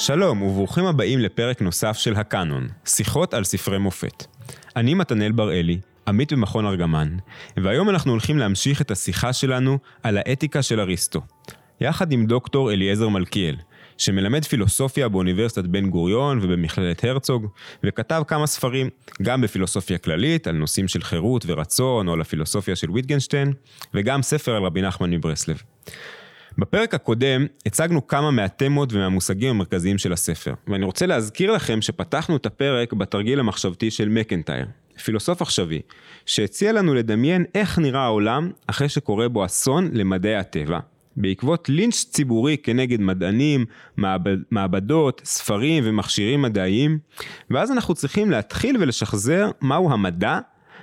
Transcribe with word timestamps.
שלום 0.00 0.42
וברוכים 0.42 0.86
הבאים 0.86 1.18
לפרק 1.18 1.62
נוסף 1.62 1.96
של 1.96 2.16
הקאנון, 2.16 2.68
שיחות 2.84 3.34
על 3.34 3.44
ספרי 3.44 3.78
מופת. 3.78 4.26
אני 4.76 4.94
מתנאל 4.94 5.32
בראלי, 5.32 5.78
עמית 6.08 6.32
במכון 6.32 6.66
ארגמן, 6.66 7.16
והיום 7.56 7.90
אנחנו 7.90 8.10
הולכים 8.10 8.38
להמשיך 8.38 8.80
את 8.80 8.90
השיחה 8.90 9.32
שלנו 9.32 9.78
על 10.02 10.18
האתיקה 10.18 10.62
של 10.62 10.80
אריסטו, 10.80 11.20
יחד 11.80 12.12
עם 12.12 12.26
דוקטור 12.26 12.72
אליעזר 12.72 13.08
מלכיאל, 13.08 13.56
שמלמד 13.98 14.44
פילוסופיה 14.44 15.08
באוניברסיטת 15.08 15.64
בן 15.64 15.90
גוריון 15.90 16.38
ובמכללת 16.42 17.04
הרצוג, 17.04 17.46
וכתב 17.84 18.22
כמה 18.28 18.46
ספרים, 18.46 18.88
גם 19.22 19.40
בפילוסופיה 19.40 19.98
כללית, 19.98 20.46
על 20.46 20.54
נושאים 20.54 20.88
של 20.88 21.02
חירות 21.02 21.44
ורצון, 21.46 22.08
או 22.08 22.12
על 22.12 22.20
הפילוסופיה 22.20 22.76
של 22.76 22.90
ויטגנשטיין, 22.90 23.52
וגם 23.94 24.22
ספר 24.22 24.56
על 24.56 24.62
רבי 24.62 24.82
נחמן 24.82 25.10
מברסלב. 25.10 25.62
בפרק 26.58 26.94
הקודם 26.94 27.46
הצגנו 27.66 28.06
כמה 28.06 28.30
מהתמות 28.30 28.92
ומהמושגים 28.92 29.50
המרכזיים 29.50 29.98
של 29.98 30.12
הספר, 30.12 30.54
ואני 30.68 30.84
רוצה 30.84 31.06
להזכיר 31.06 31.52
לכם 31.52 31.82
שפתחנו 31.82 32.36
את 32.36 32.46
הפרק 32.46 32.92
בתרגיל 32.92 33.40
המחשבתי 33.40 33.90
של 33.90 34.08
מקנטייר, 34.08 34.66
פילוסוף 35.04 35.42
עכשווי, 35.42 35.80
שהציע 36.26 36.72
לנו 36.72 36.94
לדמיין 36.94 37.44
איך 37.54 37.78
נראה 37.78 38.00
העולם 38.00 38.50
אחרי 38.66 38.88
שקורה 38.88 39.28
בו 39.28 39.44
אסון 39.44 39.90
למדעי 39.92 40.36
הטבע, 40.36 40.78
בעקבות 41.16 41.68
לינץ' 41.68 42.04
ציבורי 42.10 42.56
כנגד 42.62 43.00
מדענים, 43.00 43.64
מעבד, 43.96 44.36
מעבדות, 44.50 45.22
ספרים 45.24 45.82
ומכשירים 45.86 46.42
מדעיים, 46.42 46.98
ואז 47.50 47.70
אנחנו 47.70 47.94
צריכים 47.94 48.30
להתחיל 48.30 48.76
ולשחזר 48.80 49.50
מהו 49.60 49.92
המדע 49.92 50.38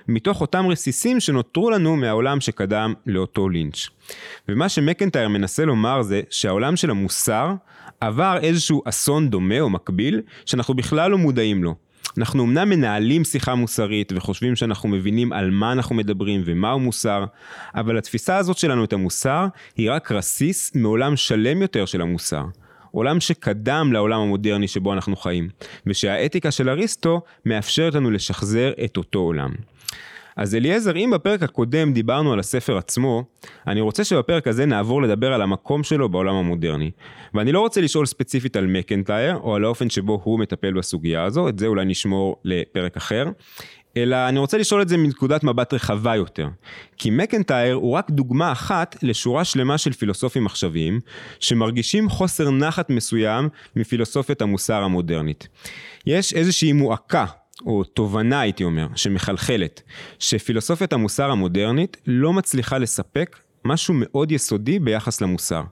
מתוך 0.07 0.41
אותם 0.41 0.65
רסיסים 0.67 1.19
שנותרו 1.19 1.69
לנו 1.69 1.95
מהעולם 1.95 2.41
שקדם 2.41 2.93
לאותו 3.05 3.49
לינץ'. 3.49 3.87
ומה 4.49 4.69
שמקנטייר 4.69 5.29
מנסה 5.29 5.65
לומר 5.65 6.01
זה 6.01 6.21
שהעולם 6.29 6.75
של 6.75 6.89
המוסר 6.89 7.53
עבר 8.01 8.37
איזשהו 8.41 8.81
אסון 8.85 9.29
דומה 9.29 9.59
או 9.59 9.69
מקביל 9.69 10.21
שאנחנו 10.45 10.73
בכלל 10.73 11.11
לא 11.11 11.17
מודעים 11.17 11.63
לו. 11.63 11.75
אנחנו 12.17 12.43
אמנם 12.43 12.69
מנהלים 12.69 13.23
שיחה 13.23 13.55
מוסרית 13.55 14.13
וחושבים 14.15 14.55
שאנחנו 14.55 14.89
מבינים 14.89 15.33
על 15.33 15.51
מה 15.51 15.71
אנחנו 15.71 15.95
מדברים 15.95 16.41
ומהו 16.45 16.79
מוסר, 16.79 17.25
אבל 17.75 17.97
התפיסה 17.97 18.37
הזאת 18.37 18.57
שלנו 18.57 18.83
את 18.83 18.93
המוסר 18.93 19.47
היא 19.75 19.91
רק 19.91 20.11
רסיס 20.11 20.71
מעולם 20.75 21.15
שלם 21.15 21.61
יותר 21.61 21.85
של 21.85 22.01
המוסר. 22.01 22.43
עולם 22.91 23.19
שקדם 23.19 23.93
לעולם 23.93 24.19
המודרני 24.19 24.67
שבו 24.67 24.93
אנחנו 24.93 25.15
חיים, 25.15 25.49
ושהאתיקה 25.87 26.51
של 26.51 26.69
אריסטו 26.69 27.21
מאפשרת 27.45 27.95
לנו 27.95 28.11
לשחזר 28.11 28.71
את 28.85 28.97
אותו 28.97 29.19
עולם. 29.19 29.51
אז 30.37 30.55
אליעזר, 30.55 30.97
אם 30.97 31.11
בפרק 31.13 31.43
הקודם 31.43 31.93
דיברנו 31.93 32.33
על 32.33 32.39
הספר 32.39 32.77
עצמו, 32.77 33.23
אני 33.67 33.81
רוצה 33.81 34.03
שבפרק 34.03 34.47
הזה 34.47 34.65
נעבור 34.65 35.01
לדבר 35.01 35.33
על 35.33 35.41
המקום 35.41 35.83
שלו 35.83 36.09
בעולם 36.09 36.35
המודרני. 36.35 36.91
ואני 37.33 37.51
לא 37.51 37.59
רוצה 37.59 37.81
לשאול 37.81 38.05
ספציפית 38.05 38.55
על 38.55 38.67
מקנטייר, 38.67 39.35
או 39.35 39.55
על 39.55 39.63
האופן 39.63 39.89
שבו 39.89 40.21
הוא 40.23 40.39
מטפל 40.39 40.73
בסוגיה 40.73 41.23
הזו, 41.23 41.49
את 41.49 41.59
זה 41.59 41.67
אולי 41.67 41.85
נשמור 41.85 42.35
לפרק 42.45 42.97
אחר. 42.97 43.25
אלא 43.97 44.29
אני 44.29 44.39
רוצה 44.39 44.57
לשאול 44.57 44.81
את 44.81 44.89
זה 44.89 44.97
מנקודת 44.97 45.43
מבט 45.43 45.73
רחבה 45.73 46.15
יותר. 46.15 46.47
כי 46.97 47.09
מקנטייר 47.09 47.75
הוא 47.75 47.91
רק 47.91 48.11
דוגמה 48.11 48.51
אחת 48.51 48.95
לשורה 49.03 49.43
שלמה 49.43 49.77
של 49.77 49.93
פילוסופים 49.93 50.45
עכשוויים, 50.45 50.99
שמרגישים 51.39 52.09
חוסר 52.09 52.51
נחת 52.51 52.89
מסוים 52.89 53.49
מפילוסופיית 53.75 54.41
המוסר 54.41 54.83
המודרנית. 54.83 55.47
יש 56.05 56.33
איזושהי 56.33 56.73
מועקה 56.73 57.25
או 57.65 57.83
תובנה 57.83 58.39
הייתי 58.39 58.63
אומר, 58.63 58.87
שמחלחלת, 58.95 59.81
שפילוסופיית 60.19 60.93
המוסר 60.93 61.31
המודרנית 61.31 61.97
לא 62.07 62.33
מצליחה 62.33 62.77
לספק 62.77 63.39
משהו 63.65 63.93
מאוד 63.97 64.31
יסודי 64.31 64.79
ביחס 64.79 65.21
למוסר. 65.21 65.63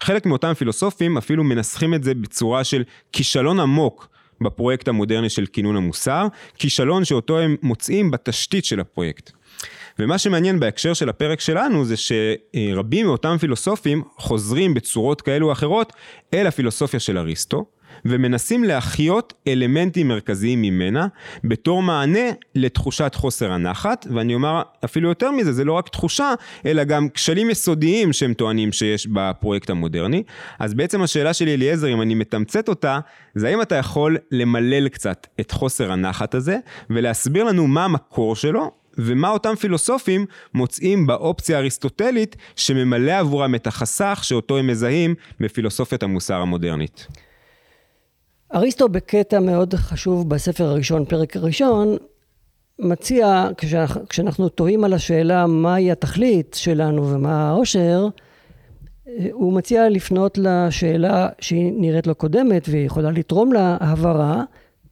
חלק 0.00 0.26
מאותם 0.26 0.54
פילוסופים 0.54 1.16
אפילו 1.16 1.44
מנסחים 1.44 1.94
את 1.94 2.04
זה 2.04 2.14
בצורה 2.14 2.64
של 2.64 2.84
כישלון 3.12 3.60
עמוק 3.60 4.08
בפרויקט 4.40 4.88
המודרני 4.88 5.28
של 5.28 5.46
כינון 5.46 5.76
המוסר, 5.76 6.26
כישלון 6.58 7.04
שאותו 7.04 7.38
הם 7.38 7.56
מוצאים 7.62 8.10
בתשתית 8.10 8.64
של 8.64 8.80
הפרויקט. 8.80 9.30
ומה 9.98 10.18
שמעניין 10.18 10.60
בהקשר 10.60 10.94
של 10.94 11.08
הפרק 11.08 11.40
שלנו 11.40 11.84
זה 11.84 11.94
שרבים 11.96 13.06
מאותם 13.06 13.36
פילוסופים 13.40 14.02
חוזרים 14.16 14.74
בצורות 14.74 15.20
כאלו 15.20 15.46
או 15.46 15.52
אחרות 15.52 15.92
אל 16.34 16.46
הפילוסופיה 16.46 17.00
של 17.00 17.18
אריסטו, 17.18 17.66
ומנסים 18.04 18.64
להחיות 18.64 19.34
אלמנטים 19.48 20.08
מרכזיים 20.08 20.62
ממנה 20.62 21.06
בתור 21.44 21.82
מענה 21.82 22.30
לתחושת 22.54 23.14
חוסר 23.14 23.52
הנחת, 23.52 24.06
ואני 24.14 24.34
אומר 24.34 24.62
אפילו 24.84 25.08
יותר 25.08 25.30
מזה, 25.30 25.52
זה 25.52 25.64
לא 25.64 25.72
רק 25.72 25.88
תחושה, 25.88 26.34
אלא 26.66 26.84
גם 26.84 27.08
כשלים 27.08 27.50
יסודיים 27.50 28.12
שהם 28.12 28.34
טוענים 28.34 28.72
שיש 28.72 29.06
בפרויקט 29.06 29.70
המודרני. 29.70 30.22
אז 30.58 30.74
בעצם 30.74 31.02
השאלה 31.02 31.34
שלי 31.34 31.54
אליעזר, 31.54 31.92
אם 31.92 32.02
אני 32.02 32.14
מתמצת 32.14 32.68
אותה, 32.68 32.98
זה 33.34 33.48
האם 33.48 33.62
אתה 33.62 33.74
יכול 33.74 34.16
למלל 34.30 34.88
קצת 34.88 35.26
את 35.40 35.50
חוסר 35.50 35.92
הנחת 35.92 36.34
הזה, 36.34 36.58
ולהסביר 36.90 37.44
לנו 37.44 37.66
מה 37.66 37.84
המקור 37.84 38.36
שלו, 38.36 38.70
ומה 38.98 39.30
אותם 39.30 39.54
פילוסופים 39.54 40.26
מוצאים 40.54 41.06
באופציה 41.06 41.56
האריסטוטלית 41.56 42.36
שממלא 42.56 43.12
עבורם 43.12 43.54
את 43.54 43.66
החסך 43.66 44.20
שאותו 44.22 44.58
הם 44.58 44.66
מזהים 44.66 45.14
בפילוסופיית 45.40 46.02
המוסר 46.02 46.34
המודרנית. 46.34 47.06
אריסטו 48.54 48.88
בקטע 48.88 49.40
מאוד 49.40 49.74
חשוב 49.74 50.28
בספר 50.28 50.64
הראשון, 50.64 51.04
פרק 51.04 51.36
הראשון, 51.36 51.96
מציע, 52.78 53.48
כשאנחנו 54.08 54.48
תוהים 54.48 54.84
על 54.84 54.92
השאלה 54.92 55.46
מהי 55.46 55.92
התכלית 55.92 56.56
שלנו 56.58 57.08
ומה 57.08 57.48
העושר, 57.48 58.06
הוא 59.32 59.52
מציע 59.52 59.88
לפנות 59.88 60.38
לשאלה 60.38 61.28
שהיא 61.40 61.72
נראית 61.76 62.06
לו 62.06 62.14
קודמת 62.14 62.68
והיא 62.68 62.86
יכולה 62.86 63.10
לתרום 63.10 63.52
להבהרה, 63.52 64.44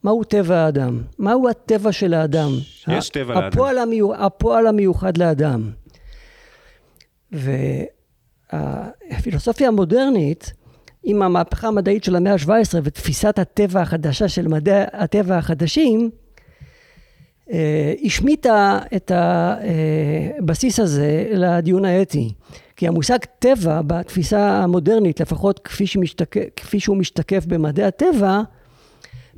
מהו 0.04 0.24
טבע 0.24 0.56
האדם? 0.56 1.02
מהו 1.18 1.48
הטבע 1.48 1.92
של 1.92 2.14
האדם? 2.14 2.50
יש 2.88 3.08
טבע 3.08 3.34
לאדם. 3.34 3.46
הפועל, 3.46 3.78
המיוח, 3.78 4.16
הפועל 4.20 4.66
המיוחד 4.66 5.16
לאדם. 5.16 5.70
והפילוסופיה 8.52 9.68
המודרנית 9.68 10.52
עם 11.04 11.22
המהפכה 11.22 11.68
המדעית 11.68 12.04
של 12.04 12.16
המאה 12.16 12.32
ה-17 12.32 12.78
ותפיסת 12.82 13.38
הטבע 13.38 13.80
החדשה 13.80 14.28
של 14.28 14.48
מדעי 14.48 14.84
הטבע 14.92 15.38
החדשים, 15.38 16.10
אה, 17.52 17.92
השמיטה 18.04 18.78
את 18.96 19.12
הבסיס 19.14 20.80
הזה 20.80 21.26
לדיון 21.30 21.84
האתי. 21.84 22.32
כי 22.76 22.88
המושג 22.88 23.18
טבע 23.38 23.82
בתפיסה 23.82 24.62
המודרנית, 24.62 25.20
לפחות 25.20 25.60
כפי, 25.64 25.86
שמשתקף, 25.86 26.40
כפי 26.56 26.80
שהוא 26.80 26.96
משתקף 26.96 27.46
במדעי 27.46 27.84
הטבע, 27.84 28.40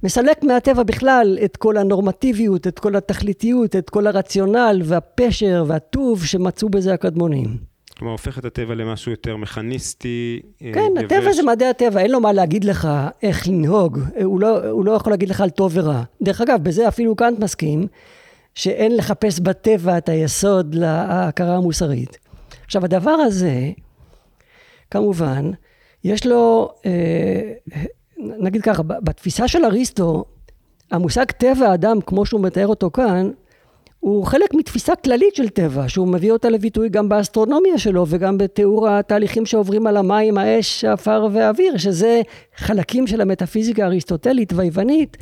מסלק 0.03 0.45
מהטבע 0.45 0.83
בכלל 0.83 1.39
את 1.45 1.57
כל 1.57 1.77
הנורמטיביות, 1.77 2.67
את 2.67 2.79
כל 2.79 2.97
התכליתיות, 2.97 3.77
את 3.77 3.91
כל 3.91 4.07
הרציונל 4.07 4.83
והפשר 4.85 5.65
והטוב 5.67 6.25
שמצאו 6.25 6.69
בזה 6.69 6.95
הקדמונים. 6.95 7.72
כלומר, 7.99 8.13
הופך 8.13 8.39
את 8.39 8.45
הטבע 8.45 8.75
למשהו 8.75 9.11
יותר 9.11 9.37
מכניסטי. 9.37 10.41
אה, 10.63 10.71
כן, 10.75 10.91
יבש. 10.97 11.05
הטבע 11.05 11.33
זה 11.33 11.43
מדעי 11.43 11.69
הטבע, 11.69 12.01
אין 12.01 12.11
לו 12.11 12.21
מה 12.21 12.33
להגיד 12.33 12.65
לך 12.65 12.89
איך 13.23 13.49
לנהוג, 13.49 13.99
הוא 14.25 14.41
לא, 14.41 14.71
הוא 14.71 14.85
לא 14.85 14.93
יכול 14.93 15.13
להגיד 15.13 15.29
לך 15.29 15.41
על 15.41 15.51
טוב 15.51 15.73
ורע. 15.75 16.03
דרך 16.23 16.41
אגב, 16.41 16.63
בזה 16.63 16.89
אפילו 16.89 17.17
קאנט 17.17 17.39
מסכים, 17.39 17.87
שאין 18.55 18.97
לחפש 18.97 19.41
בטבע 19.41 19.99
את 19.99 20.09
היסוד 20.09 20.75
להכרה 20.75 21.57
המוסרית. 21.57 22.19
עכשיו, 22.65 22.85
הדבר 22.85 23.11
הזה, 23.11 23.71
כמובן, 24.91 25.51
יש 26.05 26.27
לו, 26.27 26.73
אה, 26.87 27.53
נגיד 28.19 28.63
ככה, 28.63 28.83
בתפיסה 28.83 29.49
של 29.49 29.65
אריסטו, 29.65 30.25
המושג 30.91 31.25
טבע 31.25 31.69
האדם, 31.69 32.01
כמו 32.01 32.27
שהוא 32.27 32.41
מתאר 32.41 32.67
אותו 32.67 32.91
כאן, 32.91 33.31
הוא 34.03 34.27
חלק 34.27 34.55
מתפיסה 34.55 34.97
כללית 34.97 35.35
של 35.35 35.49
טבע, 35.49 35.89
שהוא 35.89 36.09
מביא 36.09 36.33
אותה 36.33 36.51
לביטוי 36.51 36.89
גם 36.89 37.09
באסטרונומיה 37.09 37.79
שלו 37.79 38.05
וגם 38.09 38.39
בתיאור 38.39 38.89
התהליכים 38.89 39.47
שעוברים 39.47 39.87
על 39.87 39.97
המים, 39.97 40.39
האש, 40.39 40.85
האפר 40.85 41.27
והאוויר, 41.33 41.77
שזה 41.77 42.23
חלקים 42.57 43.07
של 43.07 43.21
המטאפיזיקה 43.21 43.85
האריסטוטלית 43.85 44.53
והיוונית, 44.53 45.17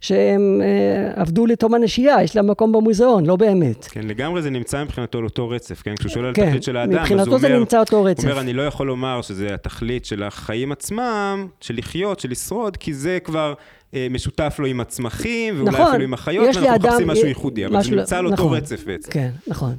שהם 0.00 0.62
אה, 0.62 1.22
עבדו 1.22 1.46
לתום 1.46 1.74
הנשייה, 1.74 2.22
יש 2.22 2.36
להם 2.36 2.50
מקום 2.50 2.72
במוזיאון, 2.72 3.26
לא 3.26 3.36
באמת. 3.36 3.84
כן, 3.84 4.06
לגמרי 4.06 4.42
זה 4.42 4.50
נמצא 4.50 4.84
מבחינתו 4.84 5.18
על 5.18 5.24
אותו 5.24 5.48
רצף, 5.48 5.82
כן? 5.82 5.94
כשהוא 5.96 6.10
שואל 6.10 6.32
כן, 6.34 6.42
על 6.42 6.48
התכלית 6.48 6.62
של 6.62 6.76
האדם, 6.76 6.92
אז 6.92 6.98
הוא 6.98 7.12
אומר... 7.12 7.22
מבחינתו 7.22 7.38
זה 7.38 7.58
נמצא 7.58 7.80
אותו 7.80 8.04
רצף. 8.04 8.24
הוא 8.24 8.30
אומר, 8.30 8.40
אני 8.40 8.52
לא 8.52 8.62
יכול 8.62 8.86
לומר 8.86 9.22
שזה 9.22 9.54
התכלית 9.54 10.04
של 10.04 10.22
החיים 10.22 10.72
עצמם, 10.72 11.46
של 11.60 11.74
לחיות, 11.76 12.20
של 12.20 12.30
לשרוד, 12.30 12.76
כי 12.76 12.94
זה 12.94 13.18
כבר... 13.24 13.54
אה, 13.96 14.06
משותף 14.10 14.56
לו 14.58 14.66
עם 14.66 14.80
הצמחים, 14.80 15.56
ואולי 15.56 15.70
נכון, 15.70 15.86
אפילו 15.88 16.04
עם 16.04 16.14
החיות, 16.14 16.46
ואנחנו 16.46 16.74
אדם, 16.74 16.88
מחפשים 16.88 17.06
משהו 17.06 17.26
ייחודי, 17.26 17.66
אבל 17.66 17.82
זה 17.82 17.90
נמצא 17.90 18.18
על 18.18 18.24
אותו 18.24 18.34
נכון, 18.34 18.54
רצף 18.56 18.84
בעצם. 18.84 19.10
כן, 19.12 19.30
נכון. 19.46 19.74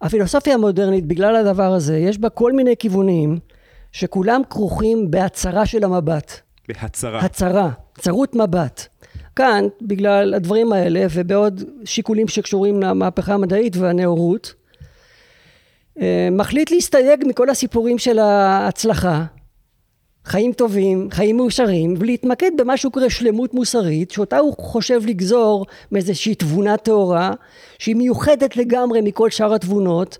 הפילוסופיה 0.00 0.54
המודרנית, 0.54 1.06
בגלל 1.06 1.36
הדבר 1.36 1.72
הזה, 1.72 1.98
יש 1.98 2.18
בה 2.18 2.28
כל 2.28 2.52
מיני 2.52 2.74
כיוונים 2.78 3.38
שכולם 3.92 4.40
כרוכים 4.50 5.10
בהצהרה 5.10 5.66
של 5.66 5.84
המבט. 5.84 6.40
בהצהרה. 6.68 7.20
הצהרה, 7.20 7.70
צרות 7.98 8.34
מבט. 8.34 8.86
כאן, 9.36 9.64
בגלל 9.82 10.34
הדברים 10.34 10.72
האלה, 10.72 11.06
ובעוד 11.10 11.62
שיקולים 11.84 12.28
שקשורים 12.28 12.82
למהפכה 12.82 13.34
המדעית 13.34 13.76
והנאורות, 13.76 14.54
אה, 16.00 16.28
מחליט 16.32 16.70
להסתייג 16.70 17.24
מכל 17.26 17.50
הסיפורים 17.50 17.98
של 17.98 18.18
ההצלחה, 18.18 19.24
חיים 20.28 20.52
טובים, 20.52 21.08
חיים 21.10 21.36
מאושרים, 21.36 21.94
ולהתמקד 21.98 22.50
במה 22.58 22.76
שהוא 22.76 22.92
קורא 22.92 23.08
שלמות 23.08 23.54
מוסרית, 23.54 24.10
שאותה 24.10 24.38
הוא 24.38 24.54
חושב 24.58 25.00
לגזור 25.06 25.66
מאיזושהי 25.92 26.34
תבונה 26.34 26.76
טהורה, 26.76 27.32
שהיא 27.78 27.96
מיוחדת 27.96 28.56
לגמרי 28.56 29.00
מכל 29.00 29.30
שאר 29.30 29.54
התבונות, 29.54 30.18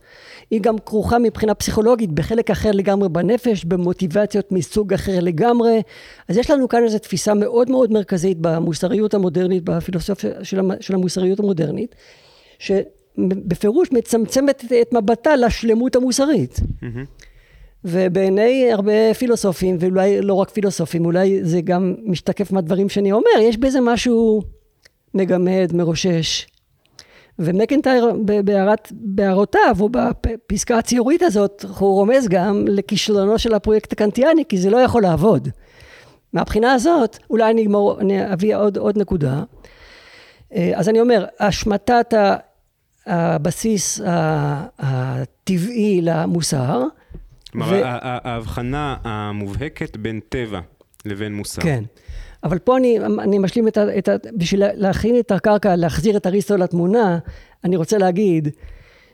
היא 0.50 0.60
גם 0.60 0.78
כרוכה 0.78 1.18
מבחינה 1.18 1.54
פסיכולוגית 1.54 2.12
בחלק 2.12 2.50
אחר 2.50 2.70
לגמרי 2.70 3.08
בנפש, 3.08 3.64
במוטיבציות 3.64 4.52
מסוג 4.52 4.92
אחר 4.92 5.20
לגמרי. 5.20 5.82
אז 6.28 6.36
יש 6.36 6.50
לנו 6.50 6.68
כאן 6.68 6.84
איזו 6.84 6.98
תפיסה 6.98 7.34
מאוד 7.34 7.70
מאוד 7.70 7.92
מרכזית 7.92 8.38
במוסריות 8.40 9.14
המודרנית, 9.14 9.64
בפילוסופיה 9.64 10.30
של 10.80 10.94
המוסריות 10.94 11.40
המודרנית, 11.40 11.94
שבפירוש 12.58 13.92
מצמצמת 13.92 14.64
את 14.80 14.92
מבטה 14.92 15.36
לשלמות 15.36 15.96
המוסרית. 15.96 16.56
Mm-hmm. 16.56 17.27
ובעיני 17.84 18.72
הרבה 18.72 19.14
פילוסופים, 19.18 19.76
ואולי 19.80 20.20
לא 20.20 20.34
רק 20.34 20.50
פילוסופים, 20.50 21.04
אולי 21.04 21.44
זה 21.44 21.60
גם 21.60 21.94
משתקף 22.04 22.52
מהדברים 22.52 22.88
שאני 22.88 23.12
אומר, 23.12 23.40
יש 23.40 23.56
בזה 23.56 23.80
משהו 23.80 24.42
מגמד, 25.14 25.70
מרושש. 25.74 26.46
ומקנטייר 27.38 28.12
בהערותיו, 28.90 29.76
או 29.80 29.88
בפסקה 29.92 30.78
הציורית 30.78 31.22
הזאת, 31.22 31.64
הוא 31.78 31.94
רומז 31.94 32.28
גם 32.28 32.64
לכישלונו 32.68 33.38
של 33.38 33.54
הפרויקט 33.54 33.92
הקנטיאני, 33.92 34.44
כי 34.48 34.58
זה 34.58 34.70
לא 34.70 34.76
יכול 34.76 35.02
לעבוד. 35.02 35.48
מהבחינה 36.32 36.72
הזאת, 36.72 37.18
אולי 37.30 37.50
אני 37.50 37.62
אגמור, 37.62 38.00
אני 38.00 38.32
אביא 38.32 38.56
עוד, 38.56 38.76
עוד 38.76 38.98
נקודה. 38.98 39.42
אה, 40.54 40.72
אז 40.74 40.88
אני 40.88 41.00
אומר, 41.00 41.26
השמטת 41.40 42.14
הבסיס 43.06 44.00
הטבעי 44.78 46.00
למוסר, 46.02 46.82
כלומר. 47.52 47.80
ההבחנה 48.02 48.96
המובהקת 49.04 49.96
בין 49.96 50.20
טבע 50.28 50.60
לבין 51.04 51.34
מוסר. 51.34 51.62
כן. 51.62 51.84
אבל 52.44 52.58
פה 52.58 52.76
אני, 52.76 52.98
אני 53.18 53.38
משלים 53.38 53.68
את 53.68 53.76
ה... 53.76 53.98
את 53.98 54.08
ה 54.08 54.16
בשביל 54.36 54.62
להכין 54.74 55.18
את 55.18 55.30
הקרקע, 55.30 55.76
להחזיר 55.76 56.16
את 56.16 56.26
אריסטו 56.26 56.56
לתמונה, 56.56 57.18
אני 57.64 57.76
רוצה 57.76 57.98
להגיד 57.98 58.48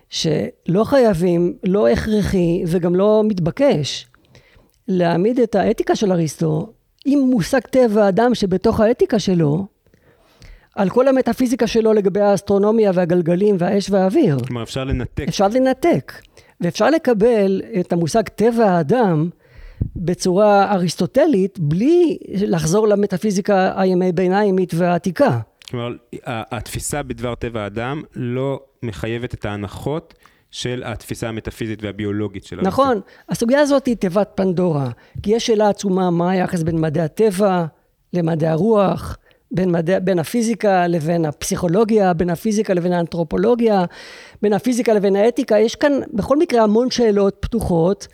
שלא 0.09 0.85
חייבים, 0.85 1.57
לא 1.65 1.89
הכרחי 1.89 2.63
וגם 2.67 2.95
לא 2.95 3.23
מתבקש 3.25 4.07
להעמיד 4.89 5.41
את 5.41 5.55
האתיקה 5.55 5.97
של 5.97 6.13
אריסטו 6.13 6.73
עם 7.05 7.19
מושג 7.19 7.61
טבע 7.61 8.09
אדם 8.09 8.35
שבתוך 8.35 8.81
האתיקה 8.81 9.19
שלו, 9.19 9.67
על 10.75 10.91
כל 10.91 11.09
המטאפיזיקה 11.09 11.67
שלו 11.67 11.93
לגבי 11.93 12.21
האסטרונומיה 12.21 12.91
והגלגלים 12.95 13.57
והאש 13.59 13.91
והאוויר. 13.91 14.39
כלומר, 14.47 14.63
אפשר 14.63 14.85
לנתק. 14.85 15.25
אפשר 15.29 15.49
לנתק. 15.49 16.13
ואפשר 16.61 16.91
לקבל 16.91 17.63
את 17.81 17.93
המושג 17.93 18.23
טבע 18.23 18.71
האדם 18.71 19.31
בצורה 19.97 20.73
אריסטוטלית 20.73 21.59
בלי 21.59 22.19
לחזור 22.35 22.89
למטאפיזיקה 22.89 23.73
הימי 23.77 24.13
ביניימית 24.13 24.75
והעתיקה. 24.75 25.41
כלומר, 25.71 25.97
התפיסה 26.27 27.03
בדבר 27.03 27.35
טבע 27.35 27.63
האדם 27.63 28.03
לא 28.15 28.61
מחייבת 28.83 29.35
את 29.35 29.45
ההנחות 29.45 30.15
של 30.51 30.83
התפיסה 30.87 31.29
המטאפיזית 31.29 31.83
והביולוגית 31.83 32.45
של 32.45 32.61
נכון, 32.63 32.89
הריסטו. 32.89 33.09
הסוגיה 33.29 33.61
הזאת 33.61 33.87
היא 33.87 33.97
תיבת 33.97 34.31
פנדורה, 34.35 34.91
כי 35.23 35.31
יש 35.31 35.47
שאלה 35.47 35.69
עצומה 35.69 36.11
מה 36.11 36.31
היחס 36.31 36.63
בין 36.63 36.81
מדעי 36.81 37.05
הטבע 37.05 37.65
למדעי 38.13 38.49
הרוח, 38.49 39.19
בין, 39.51 39.71
מדע, 39.73 39.99
בין 39.99 40.19
הפיזיקה 40.19 40.87
לבין 40.87 41.25
הפסיכולוגיה, 41.25 42.13
בין 42.13 42.31
הפיזיקה 42.31 42.75
לבין 42.75 42.93
האנתרופולוגיה, 42.93 43.85
בין 44.43 44.53
הפיזיקה 44.53 44.95
לבין 44.95 45.17
האתיקה, 45.17 45.59
יש 45.59 45.75
כאן 45.75 45.93
בכל 46.13 46.39
מקרה 46.39 46.63
המון 46.63 46.91
שאלות 46.91 47.37
פתוחות, 47.41 48.09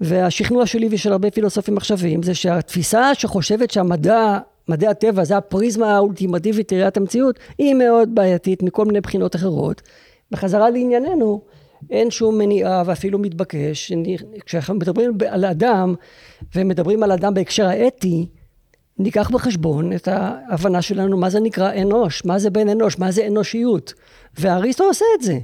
והשכנוע 0.00 0.66
שלי 0.66 0.88
ושל 0.90 1.12
הרבה 1.12 1.30
פילוסופים 1.30 1.76
עכשוויים 1.76 2.22
זה 2.22 2.34
שהתפיסה 2.34 3.14
שחושבת 3.14 3.70
שהמדע, 3.70 4.38
מדעי 4.68 4.88
הטבע 4.88 5.24
זה 5.24 5.36
הפריזמה 5.36 5.96
האולטימטיבית 5.96 6.72
לראיית 6.72 6.96
המציאות, 6.96 7.38
היא 7.58 7.74
מאוד 7.74 8.14
בעייתית 8.14 8.62
מכל 8.62 8.84
מיני 8.84 9.00
בחינות 9.00 9.36
אחרות. 9.36 9.82
בחזרה 10.30 10.70
לענייננו, 10.70 11.40
אין 11.90 12.10
שום 12.10 12.38
מניעה 12.38 12.82
ואפילו 12.86 13.18
מתבקש, 13.18 13.92
כשאנחנו 14.46 14.74
מדברים 14.74 15.18
על 15.28 15.44
אדם 15.44 15.94
ומדברים 16.54 17.02
על 17.02 17.12
אדם 17.12 17.34
בהקשר 17.34 17.66
האתי, 17.66 18.26
ניקח 18.98 19.30
בחשבון 19.30 19.92
את 19.92 20.08
ההבנה 20.08 20.82
שלנו 20.82 21.16
מה 21.16 21.30
זה 21.30 21.40
נקרא 21.40 21.72
אנוש, 21.82 22.24
מה 22.24 22.38
זה 22.38 22.50
בן 22.50 22.68
אנוש, 22.68 22.98
מה 22.98 23.10
זה 23.10 23.26
אנושיות. 23.26 23.92
ואריסטו 24.38 24.84
עושה 24.84 25.04
את 25.18 25.22
זה. 25.22 25.38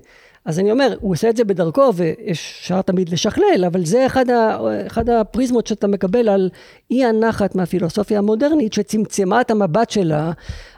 אז 0.44 0.58
אני 0.58 0.72
אומר, 0.72 0.96
הוא 1.00 1.12
עושה 1.12 1.30
את 1.30 1.36
זה 1.36 1.44
בדרכו, 1.44 1.92
ואפשר 1.94 2.82
תמיד 2.82 3.08
לשכלל, 3.08 3.64
אבל 3.66 3.84
זה 3.84 4.06
אחד, 4.06 4.30
ה, 4.30 4.58
אחד 4.86 5.10
הפריזמות 5.10 5.66
שאתה 5.66 5.86
מקבל 5.86 6.28
על 6.28 6.50
אי 6.90 7.04
הנחת 7.04 7.54
מהפילוסופיה 7.54 8.18
המודרנית, 8.18 8.72
שצמצמה 8.72 9.40
את 9.40 9.50
המבט 9.50 9.90
שלה 9.90 10.32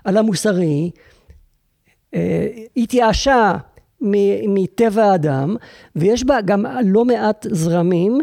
על 0.05 0.17
המוסרי, 0.17 0.91
אה, 2.15 2.47
התייאשה 2.77 3.53
מטבע 4.49 5.05
האדם, 5.05 5.57
ויש 5.97 6.25
בה 6.25 6.41
גם 6.41 6.67
לא 6.85 7.05
מעט 7.05 7.47
זרמים, 7.51 8.19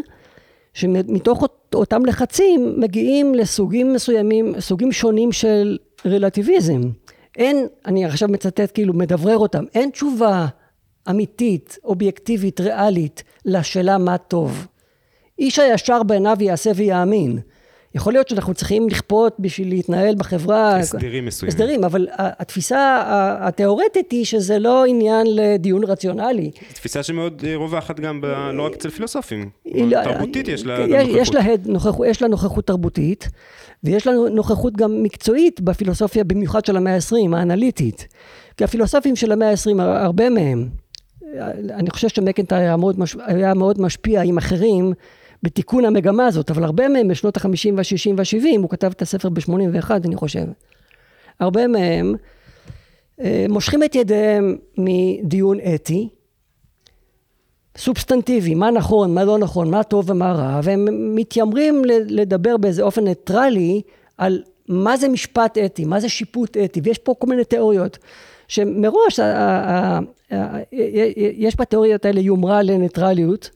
שמתוך 0.74 1.44
אותם 1.74 2.06
לחצים 2.06 2.74
מגיעים 2.76 3.34
לסוגים 3.34 3.92
מסוימים, 3.92 4.60
סוגים 4.60 4.92
שונים 4.92 5.32
של 5.32 5.78
רלטיביזם. 6.06 6.80
אין, 7.36 7.66
אני 7.86 8.04
עכשיו 8.04 8.28
מצטט 8.28 8.70
כאילו 8.74 8.94
מדברר 8.94 9.38
אותם, 9.38 9.64
אין 9.74 9.90
תשובה 9.90 10.46
אמיתית, 11.10 11.78
אובייקטיבית, 11.84 12.60
ריאלית, 12.60 13.22
לשאלה 13.44 13.98
מה 13.98 14.18
טוב. 14.18 14.66
איש 15.38 15.58
הישר 15.58 16.02
בעיניו 16.02 16.36
יעשה 16.40 16.70
ויאמין. 16.76 17.38
יכול 17.94 18.12
להיות 18.12 18.28
שאנחנו 18.28 18.54
צריכים 18.54 18.88
לכפות 18.88 19.36
בשביל 19.38 19.68
להתנהל 19.68 20.14
בחברה... 20.14 20.76
הסדרים 20.76 21.26
מסוימים. 21.26 21.54
הסדרים, 21.54 21.84
אבל 21.84 22.06
התפיסה 22.18 23.02
התיאורטית 23.40 24.10
היא 24.10 24.24
שזה 24.24 24.58
לא 24.58 24.84
עניין 24.84 25.26
לדיון 25.30 25.84
רציונלי. 25.84 26.50
תפיסה 26.72 27.02
שמאוד 27.02 27.44
אה, 27.46 27.56
רווחת 27.56 28.00
גם, 28.00 28.20
ב, 28.20 28.26
לא 28.52 28.66
רק 28.66 28.74
אצל 28.74 28.90
פילוסופים. 28.90 29.50
לא- 29.74 30.04
תרבותית 30.04 30.48
יש 30.48 30.66
לה 30.66 30.80
יש, 30.88 31.08
נוכחות. 31.08 31.16
יש 31.20 31.34
לה, 31.34 31.42
נוכחות. 31.66 32.06
יש 32.06 32.22
לה 32.22 32.28
נוכחות 32.28 32.66
תרבותית, 32.66 33.28
ויש 33.84 34.06
לנו 34.06 34.28
נוכחות 34.28 34.76
גם 34.76 35.02
מקצועית 35.02 35.60
בפילוסופיה, 35.60 36.24
במיוחד 36.24 36.64
של 36.64 36.76
המאה 36.76 36.94
ה-20, 36.94 37.36
האנליטית. 37.36 38.08
כי 38.56 38.64
הפילוסופים 38.64 39.16
של 39.16 39.32
המאה 39.32 39.50
ה-20, 39.50 39.82
הרבה 39.82 40.30
מהם, 40.30 40.68
אני 41.74 41.90
חושב 41.90 42.08
שמקנטייר 42.08 42.60
היה 42.60 42.76
היה 43.26 43.54
מאוד 43.54 43.80
משפיע 43.80 44.22
עם 44.22 44.38
אחרים, 44.38 44.92
בתיקון 45.42 45.84
המגמה 45.84 46.26
הזאת, 46.26 46.50
אבל 46.50 46.64
הרבה 46.64 46.88
מהם 46.88 47.08
בשנות 47.08 47.36
החמישים 47.36 47.76
והשישים 47.76 48.14
והשבעים, 48.18 48.62
הוא 48.62 48.70
כתב 48.70 48.90
את 48.96 49.02
הספר 49.02 49.28
בשמונים 49.28 49.70
ואחד 49.74 50.04
אני 50.04 50.16
חושב, 50.16 50.44
הרבה 51.40 51.66
מהם 51.66 52.14
אה, 53.20 53.46
מושכים 53.48 53.82
את 53.84 53.94
ידיהם 53.94 54.56
מדיון 54.78 55.58
אתי, 55.74 56.08
סובסטנטיבי, 57.76 58.54
מה 58.54 58.70
נכון, 58.70 59.14
מה 59.14 59.24
לא 59.24 59.38
נכון, 59.38 59.70
מה 59.70 59.82
טוב 59.82 60.10
ומה 60.10 60.32
רע, 60.32 60.60
והם 60.62 61.14
מתיימרים 61.14 61.82
לדבר 61.86 62.56
באיזה 62.56 62.82
אופן 62.82 63.04
ניטרלי 63.04 63.82
על 64.18 64.42
מה 64.68 64.96
זה 64.96 65.08
משפט 65.08 65.58
אתי, 65.58 65.84
מה 65.84 66.00
זה 66.00 66.08
שיפוט 66.08 66.56
אתי, 66.56 66.80
ויש 66.84 66.98
פה 66.98 67.14
כל 67.18 67.26
מיני 67.26 67.44
תיאוריות 67.44 67.98
שמראש 68.48 69.20
יש 71.36 71.56
בתיאוריות 71.60 72.04
האלה 72.04 72.20
יומרה 72.20 72.62
לניטרליות, 72.62 73.50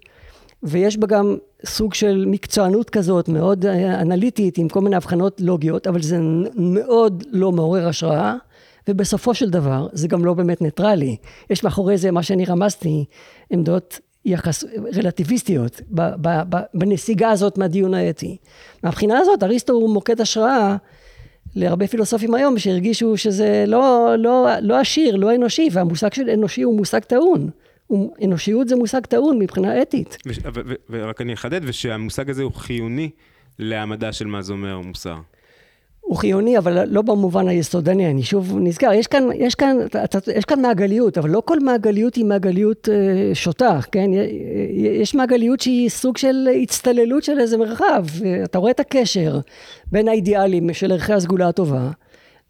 ויש 0.62 0.97
בה 0.97 1.06
גם 1.06 1.37
סוג 1.64 1.94
של 1.94 2.25
מקצוענות 2.26 2.90
כזאת 2.90 3.28
מאוד 3.28 3.66
אה, 3.66 4.00
אנליטית 4.00 4.59
עם 4.59 4.68
כל 4.68 4.80
מיני 4.80 4.97
הבחנות 4.97 5.40
לוגיות 5.40 5.87
אבל 5.87 6.02
זה 6.02 6.18
מאוד 6.54 7.25
לא 7.30 7.52
מעורר 7.52 7.88
השראה 7.88 8.35
ובסופו 8.88 9.35
של 9.35 9.50
דבר 9.50 9.88
זה 9.92 10.09
גם 10.09 10.25
לא 10.25 10.35
באמת 10.35 10.62
ניטרלי 10.62 11.16
יש 11.50 11.64
מאחורי 11.64 11.99
זה 11.99 12.11
מה 12.11 12.23
שאני 12.23 12.44
רמזתי 12.44 13.04
עמדות 13.50 14.00
יחס 14.25 14.64
רלטיביסטיות 14.97 15.80
ב, 15.90 16.00
ב, 16.21 16.42
ב, 16.49 16.59
בנסיגה 16.75 17.30
הזאת 17.30 17.59
מהדיון 17.59 17.94
האתי. 17.94 18.37
מהבחינה 18.83 19.18
הזאת 19.18 19.42
אריסטו 19.42 19.73
הוא 19.73 19.90
מוקד 19.90 20.21
השראה 20.21 20.76
להרבה 21.54 21.87
פילוסופים 21.87 22.35
היום 22.35 22.59
שהרגישו 22.59 23.16
שזה 23.16 23.64
לא, 23.66 24.14
לא, 24.18 24.49
לא 24.61 24.80
עשיר, 24.80 25.16
לא 25.16 25.35
אנושי 25.35 25.68
והמושג 25.73 26.12
של 26.12 26.30
אנושי 26.30 26.62
הוא 26.62 26.76
מושג 26.76 27.00
טעון. 27.00 27.50
אנושיות 28.24 28.68
זה 28.68 28.76
מושג 28.76 29.00
טעון 29.00 29.38
מבחינה 29.38 29.82
אתית. 29.82 30.16
ורק 30.90 31.20
אני 31.20 31.34
אחדד, 31.34 31.60
ושהמושג 31.64 32.30
הזה 32.30 32.42
הוא 32.42 32.52
חיוני 32.52 33.10
להעמדה 33.58 34.12
של 34.12 34.26
מה 34.26 34.42
זה 34.42 34.52
אומר 34.52 34.80
מוסר. 34.80 35.16
הוא 36.00 36.16
חיוני, 36.16 36.58
אבל 36.58 36.88
לא 36.88 37.02
במובן 37.02 37.48
היסודני, 37.48 38.10
אני 38.10 38.22
שוב 38.22 38.58
נזכר, 38.60 38.92
יש 38.92 39.06
כאן, 39.06 39.28
יש 39.34 39.54
כאן, 39.54 39.76
יש 40.36 40.44
כאן 40.44 40.62
מעגליות, 40.62 41.18
אבל 41.18 41.30
לא 41.30 41.42
כל 41.44 41.60
מעגליות 41.60 42.14
היא 42.14 42.24
מעגליות 42.24 42.88
אה, 42.88 43.34
שוטה, 43.34 43.78
כן? 43.92 44.10
יש 44.72 45.14
מעגליות 45.14 45.60
שהיא 45.60 45.88
סוג 45.88 46.16
של 46.16 46.48
הצטללות 46.62 47.24
של 47.24 47.40
איזה 47.40 47.56
מרחב, 47.56 48.04
אתה 48.44 48.58
רואה 48.58 48.70
את 48.70 48.80
הקשר 48.80 49.38
בין 49.92 50.08
האידיאלים 50.08 50.74
של 50.74 50.92
ערכי 50.92 51.12
הסגולה 51.12 51.48
הטובה, 51.48 51.90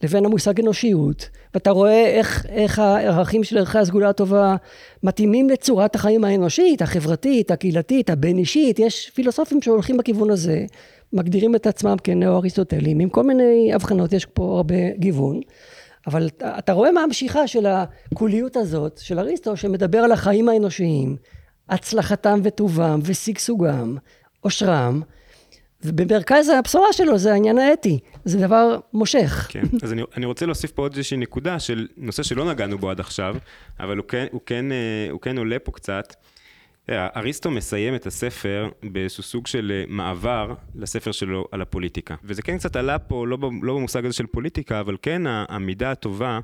לבין 0.04 0.26
המושג 0.26 0.61
אנושיות, 0.61 1.28
ואתה 1.54 1.70
רואה 1.70 2.06
איך, 2.06 2.46
איך 2.49 2.78
הערכים 2.78 3.44
של 3.44 3.58
ערכי 3.58 3.78
הסגולה 3.78 4.08
הטובה 4.08 4.56
מתאימים 5.02 5.50
לצורת 5.50 5.94
החיים 5.94 6.25
האנושית, 6.25 6.82
החברתית, 6.82 7.50
הקהילתית, 7.50 8.11
הבין 8.11 8.38
אישית, 8.38 8.78
יש 8.78 9.11
פילוסופים 9.14 9.62
שהולכים 9.62 9.96
בכיוון 9.96 10.30
הזה, 10.30 10.64
מגדירים 11.12 11.54
את 11.54 11.66
עצמם 11.66 11.96
כנאו-אריסטוטלים, 12.04 13.00
עם 13.00 13.08
כל 13.08 13.23
מיני 13.23 13.70
הבחנות, 13.75 14.12
יש 14.12 14.26
פה 14.26 14.56
הרבה 14.56 14.90
גיוון, 14.99 15.40
אבל 16.06 16.28
אתה 16.42 16.73
רואה 16.73 16.92
מה 16.92 17.02
המשיכה 17.02 17.46
של 17.46 17.66
הקוליות 17.66 18.56
הזאת, 18.56 18.99
של 18.99 19.18
אריסטו, 19.18 19.56
שמדבר 19.56 19.99
על 19.99 20.12
החיים 20.12 20.49
האנושיים, 20.49 21.16
הצלחתם 21.68 22.40
וטובם 22.42 23.00
ושגשוגם, 23.02 23.96
עושרם, 24.40 25.02
ובמרכז 25.84 26.48
הבשורה 26.48 26.92
שלו 26.92 27.18
זה 27.18 27.32
העניין 27.32 27.58
האתי, 27.58 27.98
זה 28.24 28.38
דבר 28.38 28.78
מושך. 28.92 29.46
כן, 29.50 29.62
אז 29.82 29.92
אני, 29.92 30.02
אני 30.16 30.26
רוצה 30.26 30.46
להוסיף 30.46 30.70
פה 30.70 30.82
עוד 30.82 30.96
איזושהי 30.96 31.16
נקודה 31.16 31.58
של 31.58 31.86
נושא 31.96 32.22
שלא 32.22 32.50
נגענו 32.50 32.78
בו 32.78 32.90
עד 32.90 33.00
עכשיו, 33.00 33.36
אבל 33.80 33.96
הוא 33.96 34.06
כן, 34.06 34.26
הוא 34.32 34.40
כן, 34.46 34.72
אה, 34.72 35.06
הוא 35.10 35.20
כן 35.20 35.38
עולה 35.38 35.58
פה 35.58 35.72
קצת. 35.72 36.14
אריסטו 36.90 37.50
מסיים 37.50 37.94
את 37.94 38.06
הספר 38.06 38.68
באיזשהו 38.82 39.22
סוג 39.22 39.46
של 39.46 39.72
אה, 39.74 39.84
מעבר 39.88 40.54
לספר 40.74 41.12
שלו 41.12 41.46
על 41.52 41.62
הפוליטיקה. 41.62 42.14
וזה 42.24 42.42
כן 42.42 42.58
קצת 42.58 42.76
עלה 42.76 42.98
פה, 42.98 43.26
לא, 43.26 43.38
לא 43.62 43.74
במושג 43.74 44.04
הזה 44.04 44.14
של 44.14 44.26
פוליטיקה, 44.26 44.80
אבל 44.80 44.96
כן 45.02 45.22
המידה 45.26 45.90
הטובה 45.90 46.40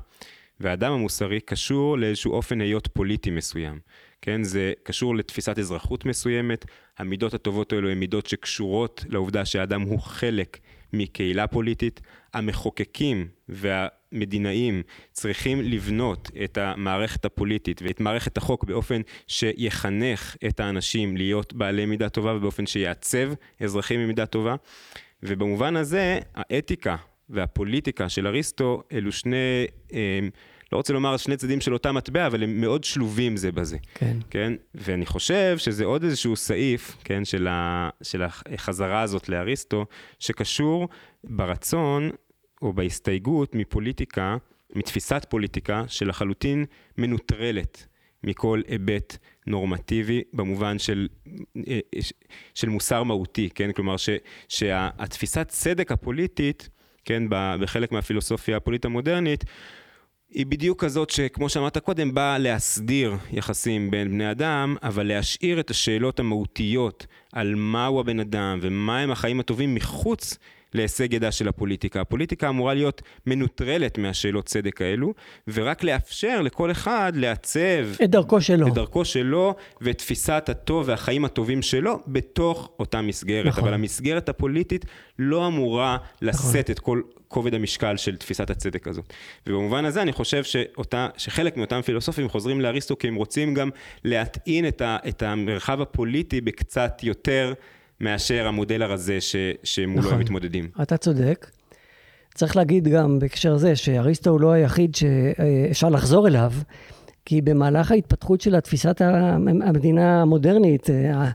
והאדם 0.59 0.91
המוסרי 0.91 1.39
קשור 1.39 1.97
לאיזשהו 1.97 2.33
אופן 2.33 2.61
היות 2.61 2.87
פוליטי 2.93 3.31
מסוים. 3.31 3.79
כן, 4.21 4.43
זה 4.43 4.73
קשור 4.83 5.15
לתפיסת 5.15 5.59
אזרחות 5.59 6.05
מסוימת, 6.05 6.65
המידות 6.97 7.33
הטובות 7.33 7.73
האלו 7.73 7.89
הן 7.89 7.97
מידות 7.97 8.27
שקשורות 8.27 9.05
לעובדה 9.09 9.45
שהאדם 9.45 9.81
הוא 9.81 9.99
חלק 9.99 10.57
מקהילה 10.93 11.47
פוליטית. 11.47 12.01
המחוקקים 12.33 13.27
והמדינאים 13.49 14.83
צריכים 15.11 15.61
לבנות 15.61 16.31
את 16.43 16.57
המערכת 16.57 17.25
הפוליטית 17.25 17.81
ואת 17.81 17.99
מערכת 17.99 18.37
החוק 18.37 18.63
באופן 18.63 19.01
שיחנך 19.27 20.35
את 20.47 20.59
האנשים 20.59 21.17
להיות 21.17 21.53
בעלי 21.53 21.85
מידה 21.85 22.09
טובה 22.09 22.35
ובאופן 22.35 22.65
שיעצב 22.65 23.33
אזרחים 23.59 24.07
מידה 24.07 24.25
טובה. 24.25 24.55
ובמובן 25.23 25.75
הזה, 25.75 26.19
האתיקה 26.35 26.95
והפוליטיקה 27.29 28.09
של 28.09 28.27
אריסטו 28.27 28.83
אלו 28.91 29.11
שני... 29.11 29.65
אה, 30.73 30.75
לא 30.75 30.77
רוצה 30.77 30.93
לומר 30.93 31.17
שני 31.17 31.37
צדדים 31.37 31.61
של 31.61 31.73
אותה 31.73 31.91
מטבע, 31.91 32.27
אבל 32.27 32.43
הם 32.43 32.61
מאוד 32.61 32.83
שלובים 32.83 33.37
זה 33.37 33.51
בזה. 33.51 33.77
כן. 33.95 34.17
כן? 34.29 34.53
ואני 34.75 35.05
חושב 35.05 35.57
שזה 35.57 35.85
עוד 35.85 36.03
איזשהו 36.03 36.35
סעיף, 36.35 36.97
כן, 37.03 37.25
של, 37.25 37.47
ה, 37.47 37.89
של 38.03 38.21
החזרה 38.23 39.01
הזאת 39.01 39.29
לאריסטו, 39.29 39.85
שקשור 40.19 40.89
ברצון 41.23 42.09
או 42.61 42.73
בהסתייגות 42.73 43.55
מפוליטיקה, 43.55 44.37
מתפיסת 44.75 45.25
פוליטיקה 45.29 45.83
שלחלוטין 45.87 46.65
מנוטרלת 46.97 47.85
מכל 48.23 48.61
היבט 48.67 49.17
נורמטיבי 49.47 50.21
במובן 50.33 50.79
של, 50.79 51.07
אה, 51.67 51.79
של 52.53 52.69
מוסר 52.69 53.03
מהותי, 53.03 53.49
כן? 53.55 53.71
כלומר 53.71 53.97
ש, 53.97 54.09
שהתפיסת 54.47 55.47
צדק 55.47 55.91
הפוליטית, 55.91 56.69
כן, 57.05 57.23
בחלק 57.29 57.91
מהפילוסופיה 57.91 58.57
הפוליטית 58.57 58.85
המודרנית, 58.85 59.43
היא 60.33 60.45
בדיוק 60.45 60.83
כזאת 60.83 61.09
שכמו 61.09 61.49
שאמרת 61.49 61.77
קודם, 61.77 62.13
באה 62.13 62.37
להסדיר 62.37 63.15
יחסים 63.31 63.91
בין 63.91 64.09
בני 64.09 64.31
אדם, 64.31 64.75
אבל 64.83 65.07
להשאיר 65.07 65.59
את 65.59 65.69
השאלות 65.69 66.19
המהותיות 66.19 67.05
על 67.33 67.55
מהו 67.55 67.99
הבן 67.99 68.19
אדם 68.19 68.59
ומהם 68.61 69.11
החיים 69.11 69.39
הטובים 69.39 69.75
מחוץ 69.75 70.37
להישג 70.73 71.13
ידה 71.13 71.31
של 71.31 71.47
הפוליטיקה. 71.47 72.01
הפוליטיקה 72.01 72.49
אמורה 72.49 72.73
להיות 72.73 73.01
מנוטרלת 73.27 73.97
מהשאלות 73.97 74.45
צדק 74.45 74.81
האלו, 74.81 75.13
ורק 75.47 75.83
לאפשר 75.83 76.41
לכל 76.41 76.71
אחד 76.71 77.13
לעצב... 77.15 77.85
את 78.03 78.09
דרכו 78.09 78.41
שלו. 78.41 78.67
את 78.67 78.73
דרכו 78.73 79.05
שלו, 79.05 79.55
ואת 79.81 79.97
תפיסת 79.97 80.49
הטוב 80.49 80.83
והחיים 80.87 81.25
הטובים 81.25 81.61
שלו, 81.61 81.99
בתוך 82.07 82.71
אותה 82.79 83.01
מסגרת. 83.01 83.45
נכון. 83.45 83.63
אבל 83.63 83.73
המסגרת 83.73 84.29
הפוליטית 84.29 84.85
לא 85.19 85.47
אמורה 85.47 85.97
לשאת 86.21 86.39
נכון. 86.39 86.61
את 86.71 86.79
כל 86.79 87.01
כובד 87.31 87.53
המשקל 87.53 87.97
של 87.97 88.15
תפיסת 88.15 88.49
הצדק 88.49 88.87
הזאת. 88.87 89.13
ובמובן 89.47 89.85
הזה 89.85 90.01
אני 90.01 90.11
חושב 90.11 90.43
שאותה, 90.43 91.07
שחלק 91.17 91.57
מאותם 91.57 91.81
פילוסופים 91.81 92.29
חוזרים 92.29 92.61
לאריסטו 92.61 92.97
כי 92.97 93.07
הם 93.07 93.15
רוצים 93.15 93.53
גם 93.53 93.69
להטעין 94.03 94.67
את, 94.67 94.81
ה, 94.81 94.97
את 95.07 95.23
המרחב 95.23 95.81
הפוליטי 95.81 96.41
בקצת 96.41 96.99
יותר 97.03 97.53
מאשר 97.99 98.47
המודל 98.47 98.81
הרזה 98.81 99.21
ש, 99.21 99.35
שמולו 99.63 99.99
נכון. 100.01 100.13
הם 100.13 100.19
מתמודדים. 100.19 100.69
אתה 100.81 100.97
צודק. 100.97 101.51
צריך 102.33 102.55
להגיד 102.55 102.87
גם 102.87 103.19
בהקשר 103.19 103.57
זה 103.57 103.75
שאריסטו 103.75 104.29
הוא 104.29 104.41
לא 104.41 104.51
היחיד 104.51 104.95
שאפשר 104.95 105.89
לחזור 105.89 106.27
אליו, 106.27 106.51
כי 107.25 107.41
במהלך 107.41 107.91
ההתפתחות 107.91 108.41
של 108.41 108.59
תפיסת 108.59 109.01
המדינה 109.01 110.21
המודרנית, 110.21 110.89
אה, 110.89 111.29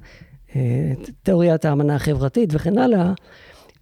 אה, 0.57 0.93
תיאוריית 1.23 1.65
האמנה 1.65 1.95
החברתית 1.95 2.49
וכן 2.53 2.79
הלאה, 2.79 3.13